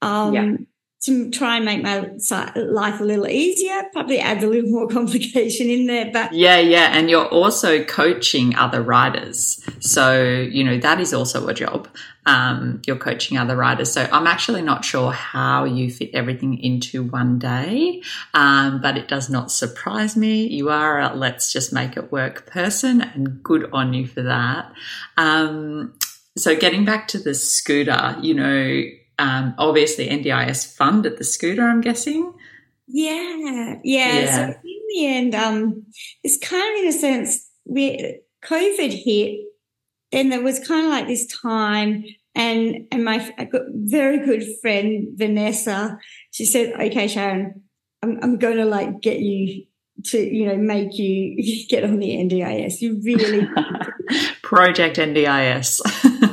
[0.00, 0.56] Um, yeah.
[1.02, 2.10] To try and make my
[2.56, 6.10] life a little easier, probably adds a little more complication in there.
[6.12, 11.46] But yeah, yeah, and you're also coaching other riders, so you know that is also
[11.48, 11.88] a job
[12.26, 13.92] um, you're coaching other riders.
[13.92, 18.02] So I'm actually not sure how you fit everything into one day,
[18.34, 20.46] um, but it does not surprise me.
[20.48, 24.72] You are a let's just make it work person, and good on you for that.
[25.16, 25.94] Um,
[26.36, 28.82] so getting back to the scooter, you know,
[29.18, 31.62] um, obviously NDIS funded the scooter.
[31.62, 32.34] I'm guessing.
[32.86, 33.74] Yeah, yeah.
[33.82, 34.36] yeah.
[34.36, 35.86] So in the end, um,
[36.22, 39.40] it's kind of in a sense, we COVID hit
[40.12, 43.32] and there was kind of like this time and and my
[43.70, 45.98] very good friend Vanessa,
[46.30, 47.62] she said, "Okay, Sharon,
[48.02, 49.64] I'm I'm going to like get you
[50.04, 52.82] to you know make you get on the NDIS.
[52.82, 53.48] You really
[54.42, 55.80] Project NDIS."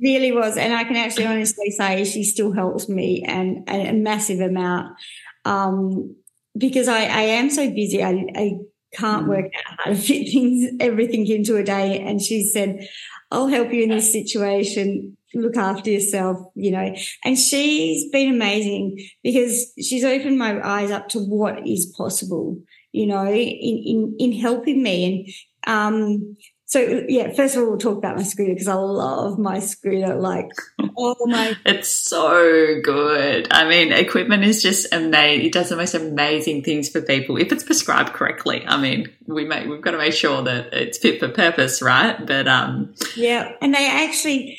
[0.00, 3.92] really was, and I can actually honestly say she still helps me and, and a
[3.92, 4.96] massive amount
[5.44, 6.16] um,
[6.56, 8.02] because I, I am so busy.
[8.02, 8.58] I, I
[8.92, 9.28] can't mm.
[9.28, 12.00] work out how to fit things everything into a day.
[12.00, 12.86] And she said,
[13.30, 15.16] I'll help you in this situation.
[15.34, 16.94] Look after yourself, you know.
[17.24, 22.58] And she's been amazing because she's opened my eyes up to what is possible,
[22.92, 25.34] you know, in, in, in helping me.
[25.66, 26.36] And, um,
[26.68, 30.16] so yeah, first of all, we'll talk about my scooter because I love my scooter.
[30.16, 30.50] Like,
[30.96, 31.56] oh my!
[31.66, 33.46] it's so good.
[33.52, 35.46] I mean, equipment is just amazing.
[35.46, 38.64] It does the most amazing things for people if it's prescribed correctly.
[38.66, 42.26] I mean, we make we've got to make sure that it's fit for purpose, right?
[42.26, 44.58] But um, yeah, and they actually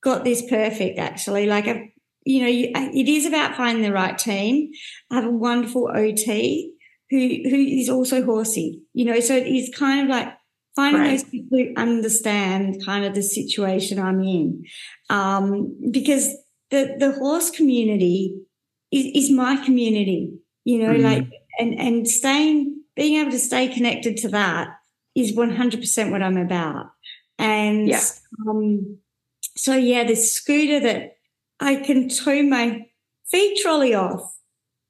[0.00, 1.00] got this perfect.
[1.00, 1.92] Actually, like a,
[2.24, 4.70] you know, it is about finding the right team.
[5.10, 6.72] I have a wonderful OT
[7.10, 8.82] who who is also horsey.
[8.92, 10.37] You know, so it is kind of like
[10.78, 11.10] finding right.
[11.10, 14.64] those people who understand kind of the situation I'm in.
[15.10, 16.28] Um, because
[16.70, 18.38] the, the horse community
[18.92, 21.02] is, is my community, you know, mm.
[21.02, 21.26] like,
[21.58, 24.68] and, and staying, being able to stay connected to that
[25.16, 26.92] is 100% what I'm about.
[27.40, 28.00] And, yeah.
[28.46, 28.98] um,
[29.56, 31.16] so yeah, the scooter that
[31.58, 32.86] I can tow my
[33.28, 34.32] feed trolley off.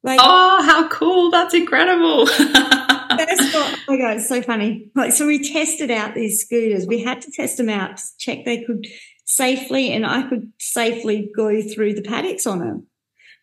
[0.02, 1.30] Like, oh, how cool.
[1.30, 2.28] That's incredible.
[3.08, 4.90] That's what, oh my God, it's so funny.
[4.94, 6.86] Like, so we tested out these scooters.
[6.86, 8.86] We had to test them out to check they could
[9.24, 12.86] safely and I could safely go through the paddocks on them.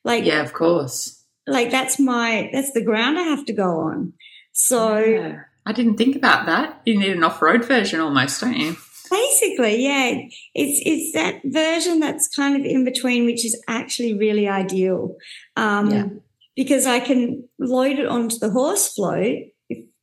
[0.04, 1.24] Like, yeah, of course.
[1.48, 4.14] Like that's my, that's the ground I have to go on.
[4.52, 5.42] So yeah.
[5.66, 6.82] I didn't think about that.
[6.86, 8.76] You need an off-road version almost, don't you?
[9.12, 10.18] Basically, yeah.
[10.56, 15.16] It's it's that version that's kind of in between, which is actually really ideal.
[15.56, 16.08] Um, yeah.
[16.56, 19.44] because I can load it onto the horse float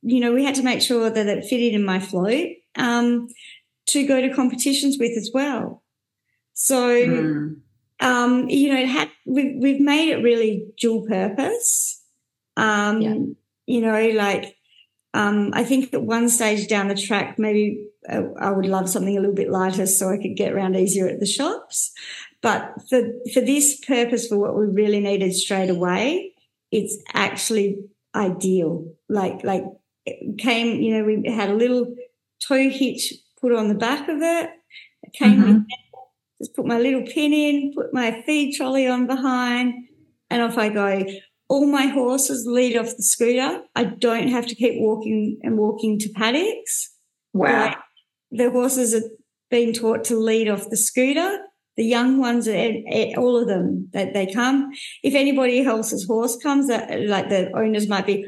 [0.03, 3.27] you know, we had to make sure that it fitted in my float um,
[3.87, 5.83] to go to competitions with as well.
[6.53, 7.55] So, mm.
[7.99, 12.01] um, you know, it had we've we've made it really dual purpose.
[12.57, 13.15] Um, yeah.
[13.65, 14.55] You know, like
[15.13, 19.17] um, I think at one stage down the track, maybe uh, I would love something
[19.17, 21.91] a little bit lighter so I could get around easier at the shops.
[22.41, 23.01] But for,
[23.33, 26.33] for this purpose, for what we really needed straight away,
[26.71, 27.77] it's actually
[28.13, 28.91] ideal.
[29.07, 29.63] Like, like
[30.37, 31.93] came, you know, we had a little
[32.45, 34.49] tow hitch put on the back of it.
[35.03, 35.59] It came mm-hmm.
[36.39, 39.73] just put my little pin in, put my feed trolley on behind,
[40.29, 41.03] and off I go.
[41.49, 43.61] All my horses lead off the scooter.
[43.75, 46.93] I don't have to keep walking and walking to paddocks.
[47.33, 47.65] Wow.
[47.65, 47.77] Like
[48.31, 49.07] the horses are
[49.51, 51.39] being taught to lead off the scooter.
[51.75, 54.71] The young ones, all of them, that they come.
[55.03, 58.25] If anybody else's horse comes, like the owners might be,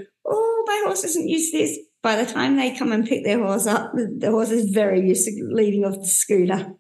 [0.76, 3.66] my horse isn't used to this by the time they come and pick their horse
[3.66, 6.74] up, the horse is very used to leading off the scooter.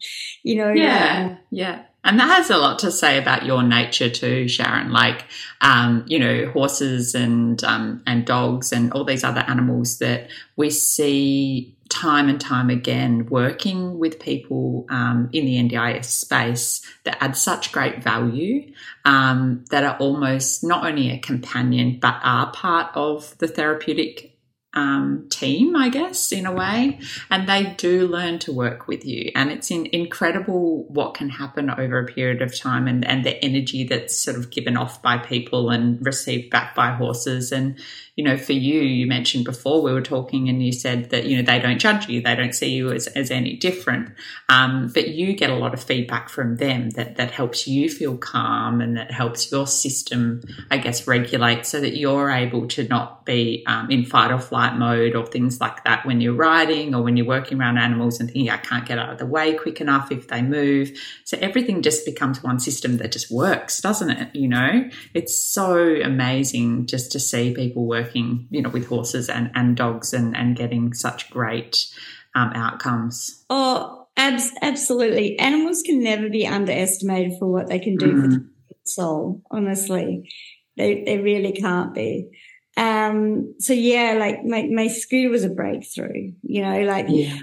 [0.43, 0.72] You know.
[0.72, 1.86] Yeah, yeah.
[2.06, 4.91] And that has a lot to say about your nature too, Sharon.
[4.91, 5.26] Like,
[5.62, 10.70] um, you know, horses and um, and dogs and all these other animals that we
[10.70, 17.36] see time and time again working with people um, in the NDIS space that add
[17.36, 18.72] such great value
[19.03, 24.34] um, that are almost not only a companion but are part of the therapeutic
[24.76, 26.99] um, team, I guess, in a way,
[27.32, 29.32] and they do learn to work with you.
[29.34, 33.43] And it's in, incredible what can happen over a period of time and, and the
[33.43, 37.51] energy that's sort of given off by people and received back by horses.
[37.51, 37.80] And
[38.16, 41.36] you know, for you, you mentioned before we were talking and you said that, you
[41.36, 42.22] know, they don't judge you.
[42.22, 44.09] They don't see you as, as any different.
[44.47, 48.18] Um, but you get a lot of feedback from them that, that helps you feel
[48.18, 50.41] calm and that helps your system,
[50.72, 54.78] I guess, regulate so that you're able to not be um, in fight or flight
[54.78, 58.32] mode or things like that when you're riding or when you're working around animals and
[58.32, 60.97] thinking, I can't get out of the way quick enough if they move.
[61.26, 64.34] So everything just becomes one system that just works, doesn't it?
[64.34, 69.30] You know, it's so amazing just to see people work working, you know, with horses
[69.30, 71.88] and, and dogs and, and getting such great
[72.36, 73.43] um, outcomes.
[73.49, 75.38] Oh, abs- absolutely.
[75.39, 78.22] Animals can never be underestimated for what they can do mm.
[78.22, 78.30] for
[78.70, 80.30] the soul, honestly.
[80.78, 82.30] They, they really can't be.
[82.78, 87.06] Um, so yeah, like my, my scooter was a breakthrough, you know, like.
[87.10, 87.39] Yeah.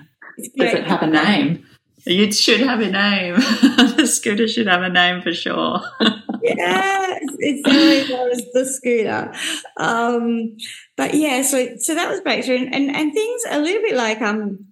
[0.57, 1.67] Does it have a name?
[2.05, 3.35] It should have a name.
[3.97, 5.81] the scooter should have a name for sure.
[6.43, 9.33] yeah, it's really was the scooter.
[9.77, 10.57] Um,
[10.97, 14.21] but yeah, so so that was breakthrough, and, and, and things a little bit like
[14.21, 14.67] um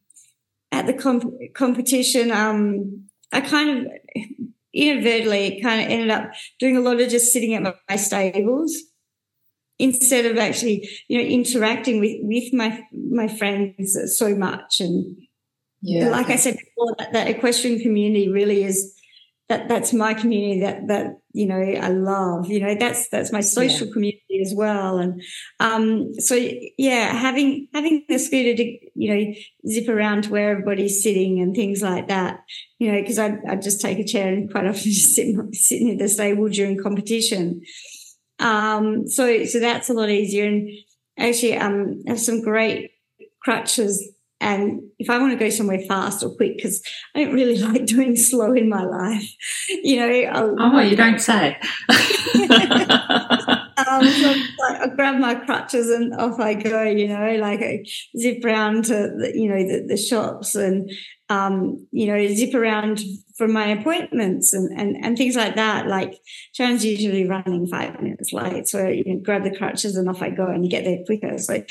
[0.72, 2.30] at the comp- competition.
[2.30, 3.92] Um, I kind of
[4.72, 8.74] inadvertently kind of ended up doing a lot of just sitting at my, my stables
[9.78, 15.16] instead of actually you know interacting with with my my friends so much and
[15.82, 16.10] yeah.
[16.10, 18.94] Like I said before, that, that equestrian community really is
[19.48, 22.48] that that's my community that that you know I love.
[22.48, 23.92] You know, that's that's my social yeah.
[23.92, 24.98] community as well.
[24.98, 25.22] And
[25.58, 26.34] um, so
[26.78, 29.34] yeah, having having the scooter to you know
[29.68, 32.40] zip around to where everybody's sitting and things like that.
[32.78, 35.88] You know, because I I just take a chair and quite often just sit sitting
[35.88, 37.62] in the stable during competition.
[38.38, 40.46] Um, so so that's a lot easier.
[40.46, 40.68] And
[41.18, 42.90] actually, um, I have some great
[43.42, 46.82] crutches and if I want to go somewhere fast or quick, because
[47.14, 49.28] I don't really like doing slow in my life,
[49.68, 50.30] you know.
[50.30, 51.58] I'll, oh, you don't say.
[51.88, 51.96] um,
[54.04, 54.34] so
[54.68, 57.84] I grab my crutches and off I go, you know, like I
[58.18, 60.90] zip around to, the, you know, the, the shops and,
[61.28, 63.00] um, you know, zip around
[63.36, 65.86] for my appointments and, and, and things like that.
[65.86, 66.18] Like
[66.52, 68.68] Sharon's usually running five minutes late.
[68.68, 71.38] So you know, grab the crutches and off I go and you get there quicker.
[71.38, 71.62] So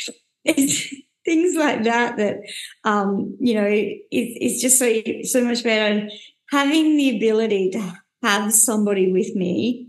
[0.46, 0.94] it's,
[1.26, 2.38] things like that that
[2.84, 6.08] um, you know it, it's just so so much better
[6.52, 7.94] having the ability to
[8.24, 9.88] have somebody with me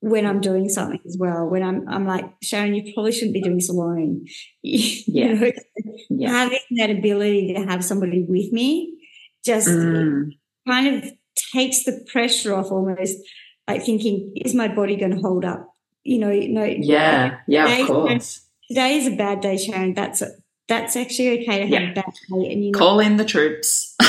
[0.00, 1.46] when I'm doing something as well.
[1.46, 4.26] When I'm I'm like Sharon, you probably shouldn't be doing this alone.
[4.62, 5.34] yeah.
[5.34, 5.52] Know,
[6.10, 6.30] yeah.
[6.30, 8.96] having that ability to have somebody with me
[9.44, 10.30] just mm.
[10.66, 11.12] kind of
[11.52, 13.16] takes the pressure off almost
[13.66, 17.86] like thinking is my body going to hold up you know no yeah yeah of
[17.86, 20.32] course today is a bad day sharon that's it
[20.70, 21.92] that's actually okay to have yeah.
[21.92, 22.02] day.
[22.30, 23.96] And you know, call in the troops.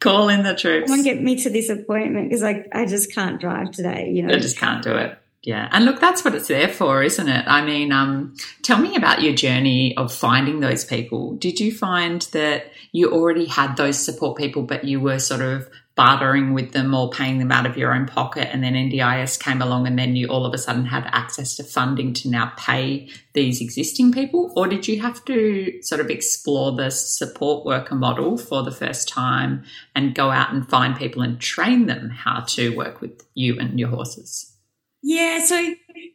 [0.00, 0.88] call in the troops.
[0.88, 4.10] Come on, get me to this appointment because I I just can't drive today.
[4.10, 5.18] You know, I just can't do it.
[5.42, 7.44] Yeah, and look, that's what it's there for, isn't it?
[7.46, 11.36] I mean, um, tell me about your journey of finding those people.
[11.36, 15.68] Did you find that you already had those support people, but you were sort of
[15.96, 19.62] bartering with them or paying them out of your own pocket and then NDIS came
[19.62, 23.08] along and then you all of a sudden had access to funding to now pay
[23.32, 28.36] these existing people or did you have to sort of explore the support worker model
[28.36, 32.76] for the first time and go out and find people and train them how to
[32.76, 34.54] work with you and your horses?
[35.02, 35.56] Yeah, so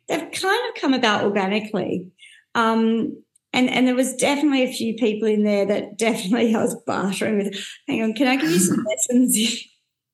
[0.07, 2.11] they've kind of come about organically.
[2.53, 3.23] Um,
[3.53, 7.38] and and there was definitely a few people in there that definitely I was bartering
[7.38, 7.67] with.
[7.88, 9.67] Hang on, can I give you some lessons?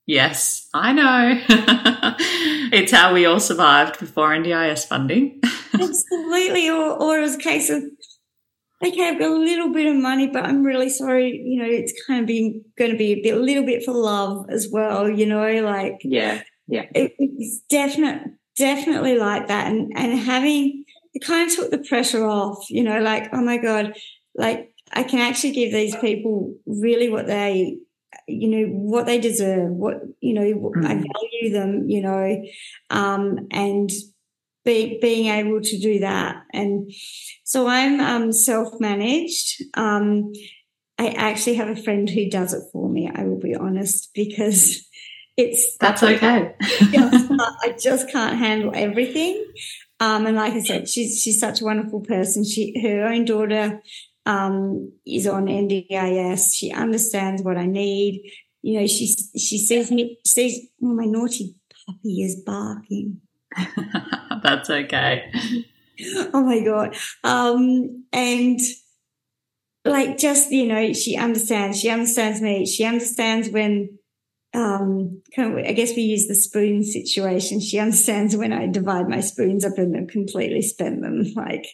[0.08, 1.41] yes, I know.
[2.72, 5.39] it's how we all survived before NDIS funding.
[5.74, 7.84] Absolutely, or or it was a case of
[8.84, 11.32] okay, I've got a little bit of money, but I'm really sorry.
[11.32, 13.93] You know, it's kind of being going to be a bit, a little bit for
[13.93, 15.10] love as well.
[15.10, 18.24] You know, like yeah, yeah, it, it's definite,
[18.58, 22.70] definitely like that, and and having it kind of took the pressure off.
[22.70, 23.93] You know, like oh my god,
[24.36, 27.78] like I can actually give these people really what they
[28.28, 30.86] you know what they deserve what you know mm.
[30.86, 32.41] i value them you know
[32.89, 33.91] um and
[34.67, 36.43] be, being able to do that.
[36.53, 36.91] And
[37.43, 39.63] so I'm um, self managed.
[39.73, 40.34] Um,
[40.99, 43.09] I actually have a friend who does it for me.
[43.11, 44.86] I will be honest because
[45.38, 46.53] it's that's okay.
[46.61, 49.43] I just can't handle everything.
[49.99, 52.43] Um, and like I said, she's she's such a wonderful person.
[52.43, 53.82] She her own daughter
[54.28, 56.53] um, is on NDIS.
[56.53, 58.30] She understands what I need.
[58.61, 59.07] You know, she
[59.38, 61.55] she sees me sees oh, my naughty
[61.86, 63.21] puppy is barking.
[64.43, 65.32] That's okay.
[66.34, 66.95] Oh my God.
[67.23, 68.59] Um, and
[69.86, 72.65] like just, you know, she understands, she understands me.
[72.65, 73.97] She understands when,
[74.53, 77.61] um, kind of, I guess we use the spoon situation.
[77.61, 81.23] She understands when I divide my spoons up and then completely spend them.
[81.36, 81.65] Like,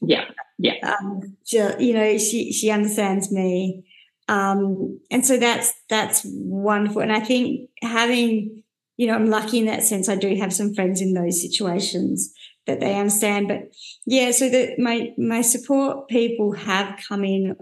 [0.00, 0.24] yeah,
[0.58, 0.74] yeah.
[0.82, 3.84] Um, just, you know, she, she understands me.
[4.28, 7.00] Um, and so that's, that's wonderful.
[7.00, 8.62] And I think having,
[8.96, 10.08] you know, I'm lucky in that sense.
[10.08, 12.32] I do have some friends in those situations
[12.66, 13.48] that they understand.
[13.48, 13.72] But
[14.06, 17.56] yeah, so that my my support people have come in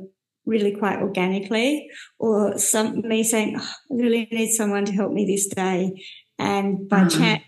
[0.45, 1.89] really quite organically,
[2.19, 6.05] or some me saying, oh, I really need someone to help me this day,
[6.39, 7.19] and by mm-hmm.
[7.19, 7.43] chance,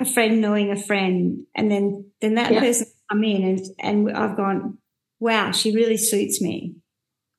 [0.00, 2.60] a friend knowing a friend, and then then that yeah.
[2.60, 4.78] person come in and and I've gone,
[5.24, 6.76] wow, she really suits me,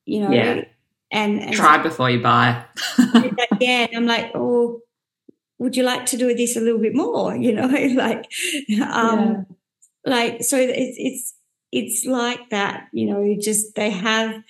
[0.06, 0.32] you know.
[0.32, 0.64] Yeah.
[1.12, 2.66] And, and try before you buy.
[3.60, 4.80] yeah, I'm like, oh,
[5.60, 7.36] would you like to do this a little bit more?
[7.36, 8.26] You know, like,
[8.82, 9.44] um, yeah.
[10.04, 11.36] like, so it's, it's,
[11.72, 14.42] it's like that, you know, just they have,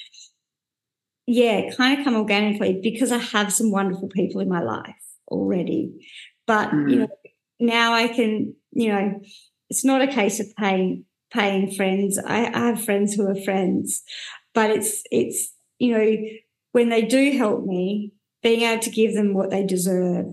[1.27, 4.95] yeah, kind of come organically because I have some wonderful people in my life
[5.27, 6.07] already.
[6.47, 6.89] But, mm.
[6.89, 7.07] you know,
[7.59, 9.19] now I can, you know,
[9.69, 11.03] it's not a case of paying,
[11.35, 12.17] paying friends.
[12.17, 14.01] I, I have friends who are friends,
[14.53, 16.15] but it's, it's, you know,
[16.71, 20.27] when they do help me, being able to give them what they deserve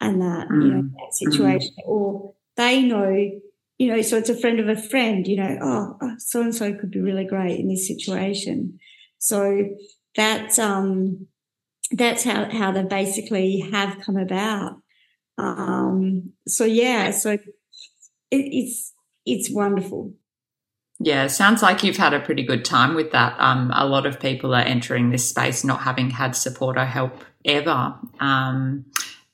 [0.00, 0.62] and that, mm.
[0.62, 0.92] you know, mm.
[0.92, 1.74] that situation.
[1.80, 1.88] Mm.
[1.88, 3.10] Or they know,
[3.78, 6.74] you know, so it's a friend of a friend, you know, oh, so and so
[6.74, 8.78] could be really great in this situation.
[9.18, 9.70] So
[10.16, 11.26] that's um
[11.90, 14.76] that's how how they basically have come about.
[15.36, 17.42] Um so yeah, so it,
[18.30, 18.92] it's
[19.24, 20.14] it's wonderful.
[21.00, 23.38] Yeah, sounds like you've had a pretty good time with that.
[23.38, 27.24] Um, a lot of people are entering this space not having had support or help
[27.44, 27.94] ever.
[28.18, 28.84] Um,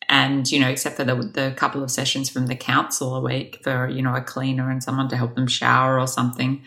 [0.08, 3.60] and you know except for the, the couple of sessions from the council a week
[3.62, 6.62] for you know a cleaner and someone to help them shower or something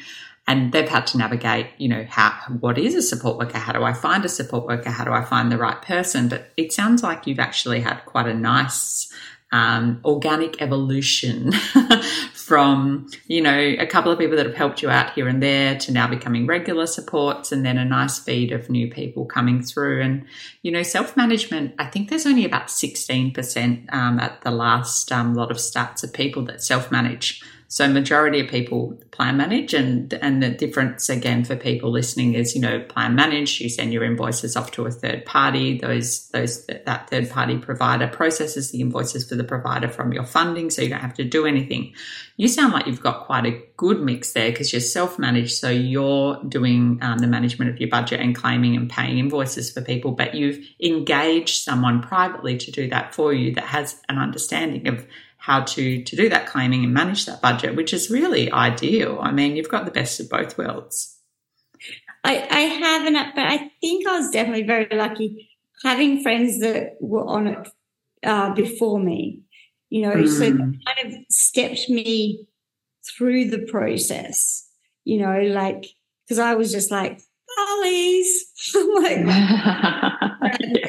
[0.47, 3.83] and they've had to navigate you know how what is a support worker how do
[3.83, 7.03] i find a support worker how do i find the right person but it sounds
[7.03, 9.11] like you've actually had quite a nice
[9.53, 11.53] um, organic evolution
[12.47, 15.77] from, you know, a couple of people that have helped you out here and there
[15.77, 20.01] to now becoming regular supports and then a nice feed of new people coming through.
[20.01, 20.25] And,
[20.61, 25.35] you know, self management, I think there's only about 16% um, at the last um,
[25.35, 27.43] lot of stats of people that self manage.
[27.69, 32.55] So majority of people plan manage and and the difference again for people listening is
[32.55, 36.65] you know plan manage you send your invoices off to a third party those those
[36.67, 40.89] that third party provider processes the invoices for the provider from your funding so you
[40.89, 41.93] don't have to do anything.
[42.37, 45.69] You sound like you've got quite a good mix there because you're self managed so
[45.69, 50.11] you're doing um, the management of your budget and claiming and paying invoices for people
[50.11, 55.05] but you've engaged someone privately to do that for you that has an understanding of
[55.37, 59.19] how to to do that claiming and manage that budget, which is really ideal.
[59.21, 61.17] I mean, you've got the best of both worlds.
[62.23, 65.49] I, I haven't, but I think I was definitely very lucky
[65.83, 67.67] having friends that were on it
[68.25, 69.41] uh, before me.
[69.89, 70.27] You know, mm.
[70.27, 72.45] so kind of stepped me
[73.17, 74.67] through the process.
[75.05, 75.85] You know, like
[76.25, 77.21] because I was just like,
[77.79, 79.19] please, like,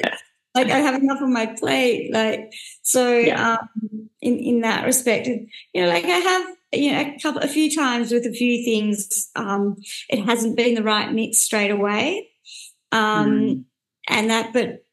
[0.62, 2.12] like I have enough on my plate.
[2.12, 2.52] Like
[2.82, 3.56] so, yeah.
[3.56, 7.48] um, in in that respect, you know, like I have you know a couple, a
[7.48, 9.76] few times with a few things, um,
[10.08, 12.28] it hasn't been the right mix straight away,
[12.92, 13.64] um, mm.
[14.08, 14.52] and that.
[14.52, 14.84] But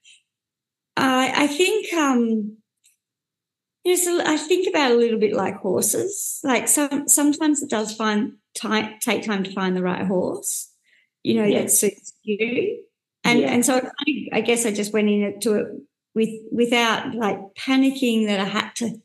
[0.98, 2.58] I I think um,
[3.84, 6.40] you know, so I think about a little bit like horses.
[6.44, 10.72] Like some sometimes it does find time take time to find the right horse,
[11.24, 12.84] you know, that suits you.
[13.26, 13.52] And yeah.
[13.52, 15.68] and so I, I guess I just went into it
[16.14, 19.02] with without like panicking that I had to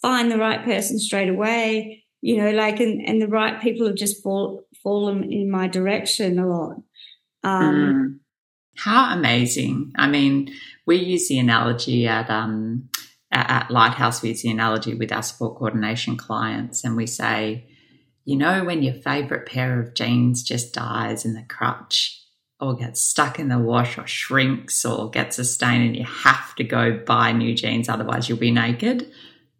[0.00, 2.04] find the right person straight away.
[2.22, 6.38] You know, like and and the right people have just fall, fallen in my direction
[6.38, 6.76] a lot.
[7.44, 8.18] Um, mm.
[8.78, 9.92] How amazing!
[9.96, 10.52] I mean,
[10.86, 12.88] we use the analogy at um,
[13.32, 17.66] at Lighthouse, we use the analogy with our support coordination clients, and we say,
[18.24, 22.22] you know, when your favorite pair of jeans just dies in the crutch,
[22.60, 26.54] or gets stuck in the wash, or shrinks, or gets a stain, and you have
[26.56, 29.10] to go buy new jeans, otherwise you'll be naked.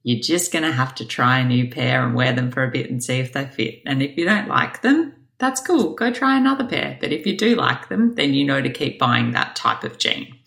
[0.03, 2.70] You're just going to have to try a new pair and wear them for a
[2.70, 3.82] bit and see if they fit.
[3.84, 5.94] And if you don't like them, that's cool.
[5.94, 6.97] Go try another pair.
[7.01, 9.99] But if you do like them, then you know to keep buying that type of
[9.99, 10.38] jean.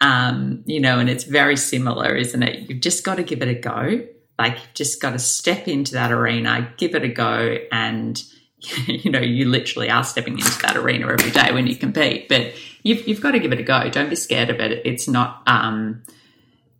[0.00, 2.68] Um, you know, and it's very similar, isn't it?
[2.68, 4.06] You've just got to give it a go.
[4.38, 8.22] Like, you've just got to step into that arena, give it a go, and
[8.86, 12.28] you know, you literally are stepping into that arena every day when you compete.
[12.28, 13.88] But you've you've got to give it a go.
[13.90, 14.82] Don't be scared of it.
[14.84, 15.42] It's not.
[15.46, 16.02] Um,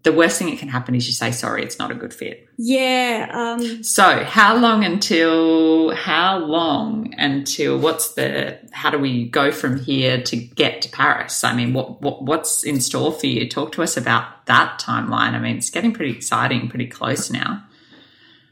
[0.03, 2.49] the worst thing that can happen is you say sorry it's not a good fit
[2.57, 9.53] yeah um, so how long until how long until what's the how do we go
[9.53, 13.49] from here to get to paris i mean what, what what's in store for you
[13.49, 17.63] talk to us about that timeline i mean it's getting pretty exciting pretty close now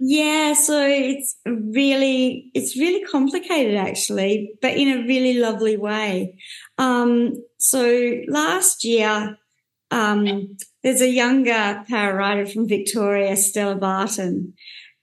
[0.01, 6.37] yeah so it's really it's really complicated actually but in a really lovely way
[6.79, 9.37] um, so last year
[9.91, 14.55] um, there's a younger para rider from Victoria, Stella Barton,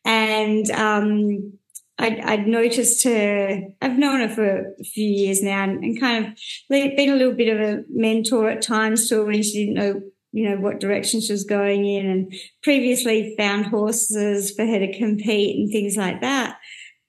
[0.03, 1.53] and um,
[1.97, 3.61] I'd, I'd, noticed her.
[3.81, 6.33] I've known her for a few years now, and, and, kind of
[6.69, 10.01] been a little bit of a mentor at times to her when she didn't know,
[10.35, 14.97] you know, what direction she was going in, and previously found horses for her to
[14.97, 16.57] compete and things like that.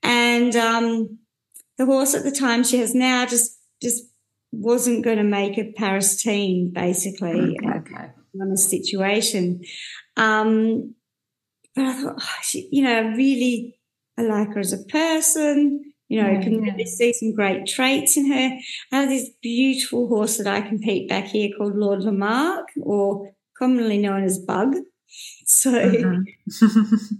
[0.01, 1.19] And um,
[1.77, 4.03] the horse at the time she has now just just
[4.51, 7.57] wasn't going to make a Paris team, basically.
[7.63, 8.11] Okay
[8.41, 9.61] on a situation.
[10.15, 10.95] Um,
[11.75, 13.79] but I thought, oh, she, you know, really,
[14.17, 15.93] I like her as a person.
[16.09, 18.57] You know, yeah, can really see some great traits in her.
[18.91, 23.97] I have this beautiful horse that I compete back here called Lord Lamarck, or commonly
[23.97, 24.75] known as Bug.
[25.45, 26.65] So, mm-hmm.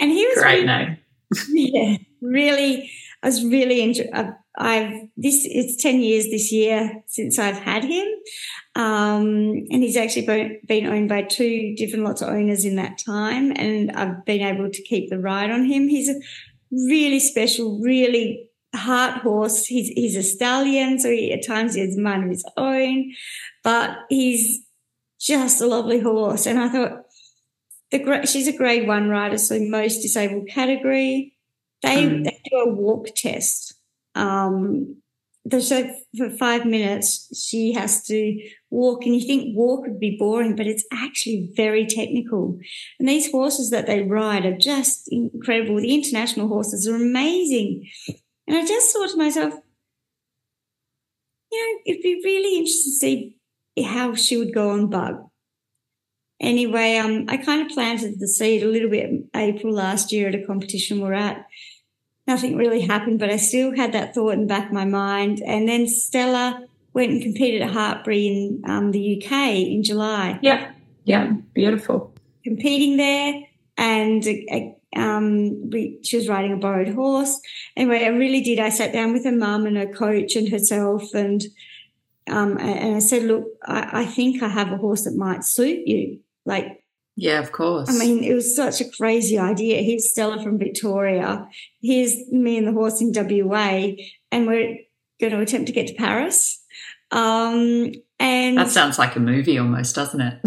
[0.00, 0.96] and he was great really, name.
[1.48, 2.90] yeah, really.
[3.22, 4.10] I was really enjoy-
[4.56, 8.06] I've this it's ten years this year since I've had him,
[8.76, 13.52] um, and he's actually been owned by two different lots of owners in that time,
[13.56, 15.88] and I've been able to keep the ride on him.
[15.88, 16.20] He's a
[16.88, 19.66] really special, really heart horse.
[19.66, 23.12] He's he's a stallion, so he, at times he has a mind of his own,
[23.62, 24.60] but he's
[25.20, 26.46] just a lovely horse.
[26.46, 27.04] And I thought
[27.90, 31.36] the she's a grade one rider, so most disabled category.
[31.82, 32.24] They, mm.
[32.24, 33.74] they do a walk test
[34.14, 34.96] um,
[35.52, 38.40] so for five minutes she has to
[38.70, 42.58] walk and you think walk would be boring but it's actually very technical.
[42.98, 45.76] And these horses that they ride are just incredible.
[45.76, 47.88] The international horses are amazing.
[48.46, 49.54] And i just thought to myself
[51.52, 53.34] you know it'd be really interesting
[53.76, 55.16] to see how she would go on bug.
[56.40, 60.34] Anyway um, i kind of planted the seed a little bit april last year at
[60.34, 61.46] a competition we're at
[62.26, 65.42] nothing really happened, but I still had that thought in the back of my mind.
[65.44, 70.38] And then Stella went and competed at Hartpury in um, the UK in July.
[70.42, 70.72] Yeah,
[71.04, 72.14] yeah, beautiful.
[72.44, 73.42] Competing there,
[73.76, 77.40] and uh, um, we, she was riding a borrowed horse.
[77.76, 78.58] Anyway, I really did.
[78.58, 81.42] I sat down with her mum and her coach and herself, and
[82.28, 85.86] um, and I said, "Look, I, I think I have a horse that might suit
[85.86, 86.20] you.
[86.44, 86.83] Like,
[87.16, 87.88] yeah, of course.
[87.88, 89.82] I mean, it was such a crazy idea.
[89.82, 91.46] Here's Stella from Victoria.
[91.80, 93.92] Here's me and the horse in WA,
[94.32, 94.78] and we're
[95.20, 96.60] going to attempt to get to Paris.
[97.10, 100.40] Um, and that sounds like a movie almost, doesn't it?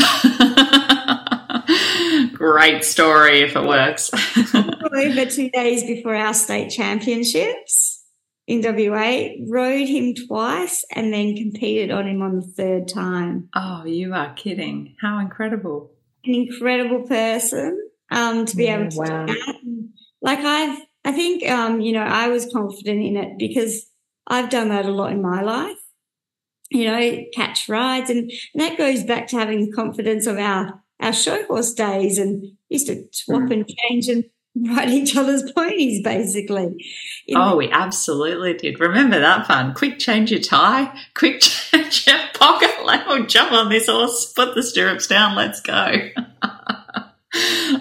[2.33, 4.11] Great story if it works.
[4.53, 8.03] over two days before our state championships
[8.45, 13.49] in WA, rode him twice and then competed on him on the third time.
[13.53, 14.95] Oh, you are kidding.
[15.01, 15.91] How incredible
[16.27, 19.25] an incredible person um, to be yeah, able to wow.
[19.25, 19.55] do that.
[20.21, 23.89] Like I've, I think, um, you know, I was confident in it because
[24.27, 25.77] I've done that a lot in my life.
[26.69, 30.83] You know, catch rides, and, and that goes back to having the confidence of our
[30.99, 33.53] our show horse days, and used to swap mm.
[33.53, 34.25] and change and
[34.69, 36.85] ride each other's ponies, basically.
[37.35, 38.79] oh, we absolutely did.
[38.79, 39.73] Remember that fun?
[39.73, 42.71] Quick change your tie, quick change your pocket.
[42.87, 45.91] Like, oh, jump on this horse, put the stirrups down, let's go.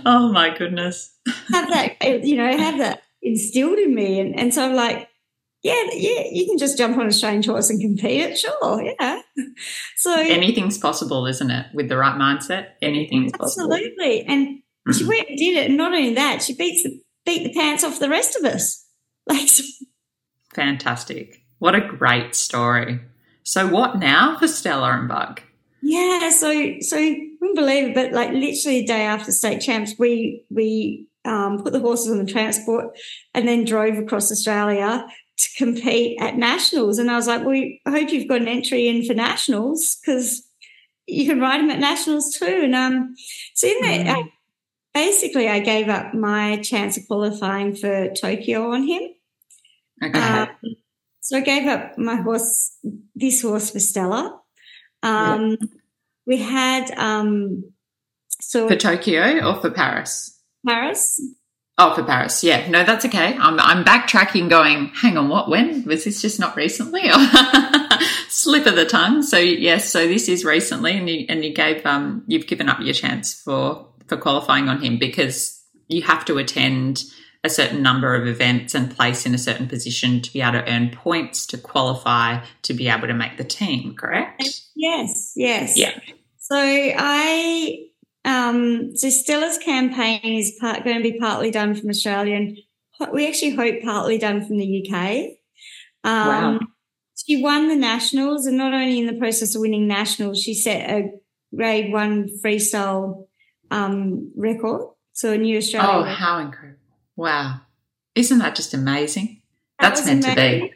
[0.04, 1.14] oh my goodness.
[1.52, 4.18] have that, eh, you know, have that instilled in me.
[4.18, 5.08] And, and so I'm like,
[5.62, 8.38] yeah, yeah, you can just jump on a strange horse and compete it.
[8.38, 9.20] Sure, yeah.
[9.94, 11.66] So anything's possible, isn't it?
[11.72, 13.38] With the right mindset, anything's absolutely.
[13.38, 13.74] possible.
[13.74, 14.26] Absolutely.
[14.26, 14.62] And.
[14.94, 15.66] She went and did it.
[15.68, 18.82] And not only that, she beats the, beat the pants off the rest of us.
[19.28, 19.50] Like,
[20.54, 21.42] fantastic.
[21.58, 23.00] What a great story.
[23.42, 25.40] So, what now for Stella and Bug?
[25.82, 30.44] Yeah, so so wouldn't believe it, but like literally a day after state champs, we
[30.48, 32.96] we um, put the horses on the transport
[33.34, 35.06] and then drove across Australia
[35.36, 36.98] to compete at nationals.
[36.98, 40.42] And I was like, well, I hope you've got an entry in for nationals because
[41.06, 42.60] you can ride them at nationals too.
[42.64, 43.14] And um,
[43.54, 44.32] so in that, mm.
[44.96, 49.02] Basically, I gave up my chance of qualifying for Tokyo on him.
[50.02, 50.18] Okay.
[50.18, 50.48] Um,
[51.20, 52.78] so I gave up my horse,
[53.14, 54.40] this horse for Stella.
[55.02, 55.58] Um.
[56.26, 57.72] We had um,
[58.40, 60.40] so for Tokyo or for Paris.
[60.66, 61.20] Paris.
[61.78, 62.42] Oh, for Paris.
[62.42, 62.68] Yeah.
[62.68, 63.36] No, that's okay.
[63.36, 65.48] I'm, I'm backtracking going, hang on, what?
[65.48, 65.84] When?
[65.84, 67.02] Was this just not recently?
[68.28, 69.22] Slip of the tongue.
[69.22, 72.80] So yes, so this is recently and you, and you gave, um, you've given up
[72.80, 77.04] your chance for, for qualifying on him because you have to attend
[77.44, 80.68] a certain number of events and place in a certain position to be able to
[80.70, 84.62] earn points to qualify to be able to make the team, correct?
[84.74, 85.78] Yes, yes.
[85.78, 85.98] Yeah.
[86.38, 87.86] So I
[88.24, 92.58] um, so Stella's campaign is part, going to be partly done from Australia, and
[93.12, 95.36] we actually hope partly done from the UK.
[96.02, 96.60] Um, wow.
[97.24, 100.90] She won the nationals, and not only in the process of winning nationals, she set
[100.90, 101.10] a
[101.54, 103.26] grade one freestyle
[103.70, 105.90] um, record, so a new Australian.
[105.90, 106.14] Oh, record.
[106.14, 106.80] how incredible!
[107.16, 107.60] Wow,
[108.14, 109.42] isn't that just amazing?
[109.80, 110.60] That That's meant amazing.
[110.60, 110.72] to be.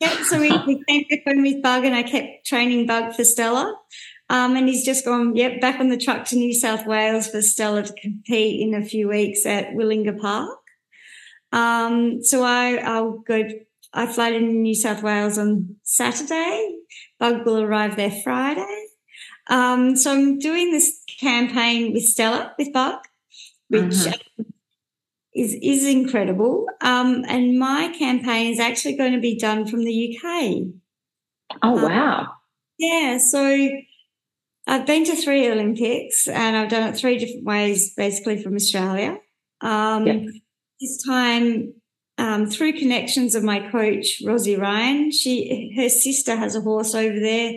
[0.00, 3.24] Yeah, so we, we came back home with Bug, and I kept training Bug for
[3.24, 3.74] Stella.
[4.30, 7.40] Um, and he's just gone, yep, back on the truck to New South Wales for
[7.40, 10.58] Stella to compete in a few weeks at Willinga Park.
[11.50, 13.48] Um, so I, I'll go,
[13.94, 16.76] I fly to New South Wales on Saturday.
[17.18, 18.87] Bug will arrive there Friday.
[19.48, 22.98] Um, so I'm doing this campaign with Stella, with Bug,
[23.68, 24.42] which mm-hmm.
[25.34, 26.66] is, is incredible.
[26.80, 30.68] Um, and my campaign is actually going to be done from the UK.
[31.62, 32.20] Oh, wow.
[32.20, 32.26] Um,
[32.78, 33.18] yeah.
[33.18, 33.68] So
[34.66, 39.16] I've been to three Olympics and I've done it three different ways, basically from Australia.
[39.62, 40.22] Um, yep.
[40.80, 41.72] This time,
[42.18, 47.18] um, through connections of my coach Rosie Ryan, she her sister has a horse over
[47.18, 47.54] there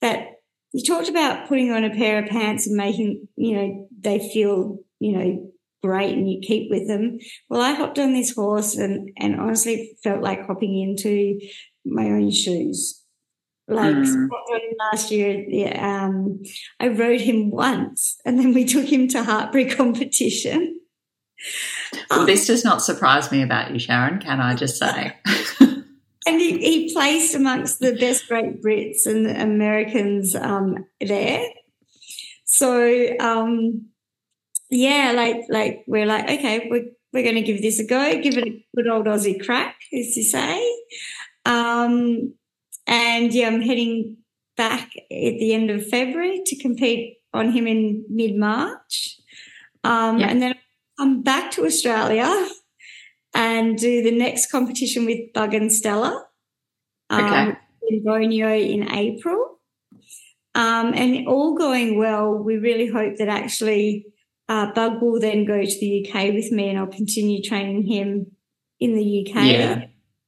[0.00, 0.37] that
[0.72, 4.78] you talked about putting on a pair of pants and making you know they feel
[5.00, 5.52] you know
[5.82, 7.18] great and you keep with them.
[7.48, 11.40] Well, I hopped on this horse and and honestly felt like hopping into
[11.84, 13.02] my own shoes.
[13.70, 14.28] Like mm.
[14.78, 16.40] last year, yeah, um,
[16.80, 20.80] I rode him once, and then we took him to Hartpury competition.
[22.10, 24.20] Well, um, this does not surprise me about you, Sharon.
[24.20, 25.16] Can I just say?
[26.28, 31.44] and he, he, placed amongst the best Great Brits and Americans um, there.
[32.44, 33.86] So um,
[34.70, 38.36] yeah, like like we're like okay, we're we're going to give this a go, give
[38.36, 40.62] it a good old Aussie crack, as you say.
[41.46, 42.34] Um,
[42.86, 44.18] and yeah, I'm heading
[44.56, 49.18] back at the end of February to compete on him in mid March.
[49.84, 50.28] Um, yeah.
[50.28, 50.54] And then
[50.98, 52.48] I'm back to Australia
[53.34, 56.26] and do the next competition with Bug and Stella
[57.10, 57.58] um, okay.
[57.88, 59.58] in Boneo in April.
[60.54, 64.06] Um, and all going well, we really hope that actually
[64.48, 68.32] uh, Bug will then go to the UK with me and I'll continue training him
[68.80, 69.44] in the UK.
[69.44, 69.82] Yeah.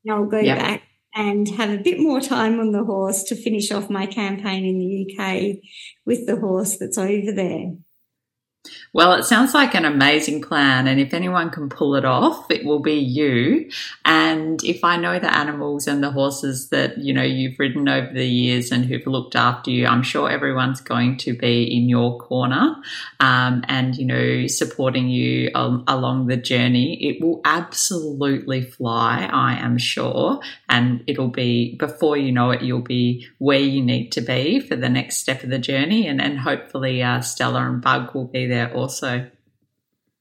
[0.04, 0.82] And I'll go back
[1.14, 4.78] and have a bit more time on the horse to finish off my campaign in
[4.78, 5.58] the UK
[6.06, 7.72] with the horse that's over there.
[8.92, 10.86] Well, it sounds like an amazing plan.
[10.86, 13.70] And if anyone can pull it off, it will be you.
[14.04, 18.12] And if I know the animals and the horses that, you know, you've ridden over
[18.12, 22.18] the years and who've looked after you, I'm sure everyone's going to be in your
[22.18, 22.76] corner
[23.20, 27.02] um, and, you know, supporting you um, along the journey.
[27.02, 30.40] It will absolutely fly, I am sure.
[30.68, 34.76] And it'll be, before you know it, you'll be where you need to be for
[34.76, 36.08] the next step of the journey.
[36.08, 39.30] And, and hopefully, uh, Stella and Bug will be there also.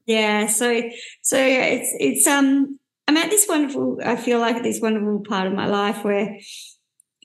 [0.05, 0.81] Yeah, so
[1.21, 5.53] so it's it's um I'm at this wonderful I feel like this wonderful part of
[5.53, 6.37] my life where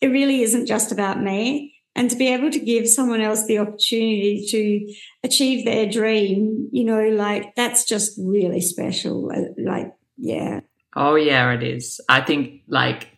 [0.03, 3.59] it really isn't just about me and to be able to give someone else the
[3.59, 9.31] opportunity to achieve their dream, you know, like that's just really special.
[9.57, 10.61] Like, yeah.
[10.97, 12.01] Oh, yeah, it is.
[12.09, 13.09] I think, like,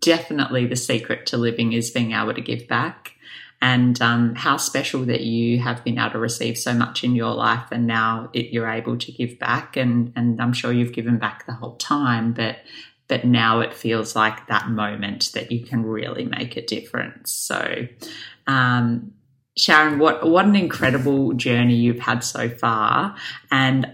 [0.00, 3.12] definitely the secret to living is being able to give back
[3.60, 7.34] and um, how special that you have been able to receive so much in your
[7.34, 9.76] life and now it, you're able to give back.
[9.76, 12.58] And, and I'm sure you've given back the whole time, but
[13.08, 17.32] but now it feels like that moment that you can really make a difference.
[17.32, 17.88] So,
[18.46, 19.12] um,
[19.56, 23.16] Sharon, what what an incredible journey you've had so far,
[23.50, 23.90] and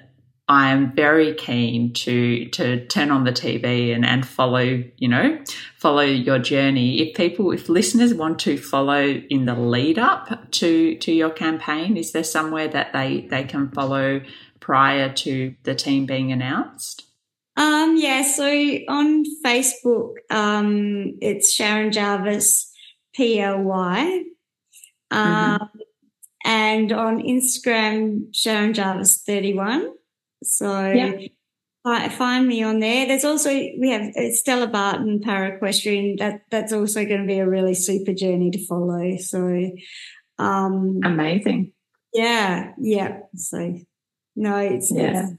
[0.46, 5.42] I am very keen to to turn on the TV and, and follow, you know,
[5.78, 7.00] follow your journey.
[7.00, 11.96] If people, if listeners want to follow in the lead up to to your campaign,
[11.96, 14.20] is there somewhere that they they can follow
[14.60, 17.06] prior to the team being announced?
[17.56, 22.70] Um, yeah, so on Facebook, um, it's Sharon Jarvis
[23.16, 24.24] PLY.
[25.10, 25.64] Um, mm-hmm.
[26.44, 29.94] And on Instagram, Sharon Jarvis 31.
[30.44, 32.08] So yeah.
[32.08, 33.06] find me on there.
[33.06, 36.16] There's also, we have uh, Stella Barton Para Equestrian.
[36.18, 39.16] That, that's also going to be a really super journey to follow.
[39.18, 39.70] So,
[40.38, 41.72] um, amazing.
[42.12, 42.72] Yeah.
[42.78, 43.20] Yeah.
[43.34, 43.78] So,
[44.36, 45.28] no, it's, yeah.
[45.28, 45.32] it's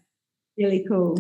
[0.58, 1.18] really cool.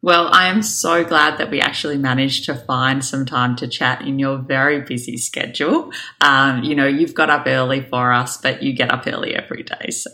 [0.00, 4.02] Well, I am so glad that we actually managed to find some time to chat
[4.02, 5.90] in your very busy schedule.
[6.20, 9.64] Um, you know, you've got up early for us, but you get up early every
[9.64, 9.90] day.
[9.90, 10.10] So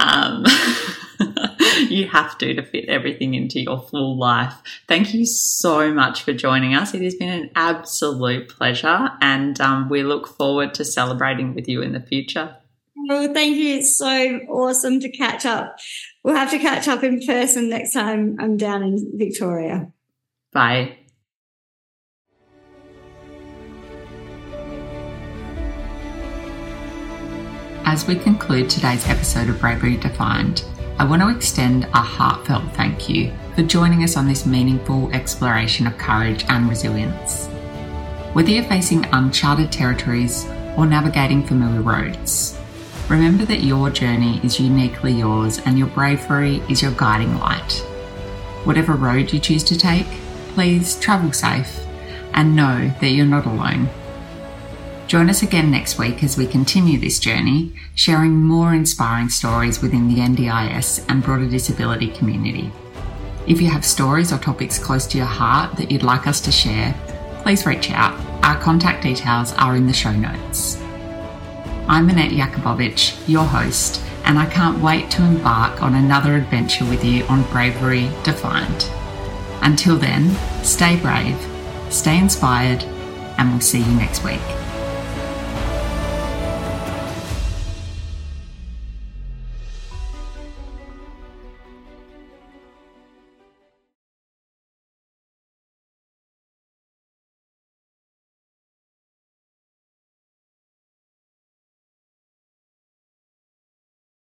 [0.00, 0.44] um,
[1.88, 4.54] you have to to fit everything into your full life.
[4.88, 6.94] Thank you so much for joining us.
[6.94, 11.82] It has been an absolute pleasure, and um, we look forward to celebrating with you
[11.82, 12.56] in the future.
[13.08, 13.76] Oh, thank you.
[13.76, 15.78] It's so awesome to catch up
[16.26, 19.92] we'll have to catch up in person next time I'm down in Victoria.
[20.52, 20.98] Bye.
[27.84, 30.64] As we conclude today's episode of Bravery Defined,
[30.98, 35.86] I want to extend a heartfelt thank you for joining us on this meaningful exploration
[35.86, 37.46] of courage and resilience.
[38.32, 42.58] Whether you're facing uncharted territories or navigating familiar roads,
[43.08, 47.74] Remember that your journey is uniquely yours and your bravery is your guiding light.
[48.64, 50.08] Whatever road you choose to take,
[50.54, 51.86] please travel safe
[52.32, 53.88] and know that you're not alone.
[55.06, 60.08] Join us again next week as we continue this journey, sharing more inspiring stories within
[60.08, 62.72] the NDIS and broader disability community.
[63.46, 66.50] If you have stories or topics close to your heart that you'd like us to
[66.50, 66.92] share,
[67.42, 68.18] please reach out.
[68.44, 70.76] Our contact details are in the show notes.
[71.86, 77.04] I'm Annette Yakubovich, your host, and I can't wait to embark on another adventure with
[77.04, 78.90] you on Bravery Defined.
[79.62, 80.34] Until then,
[80.64, 81.38] stay brave,
[81.90, 82.82] stay inspired,
[83.38, 84.42] and we'll see you next week.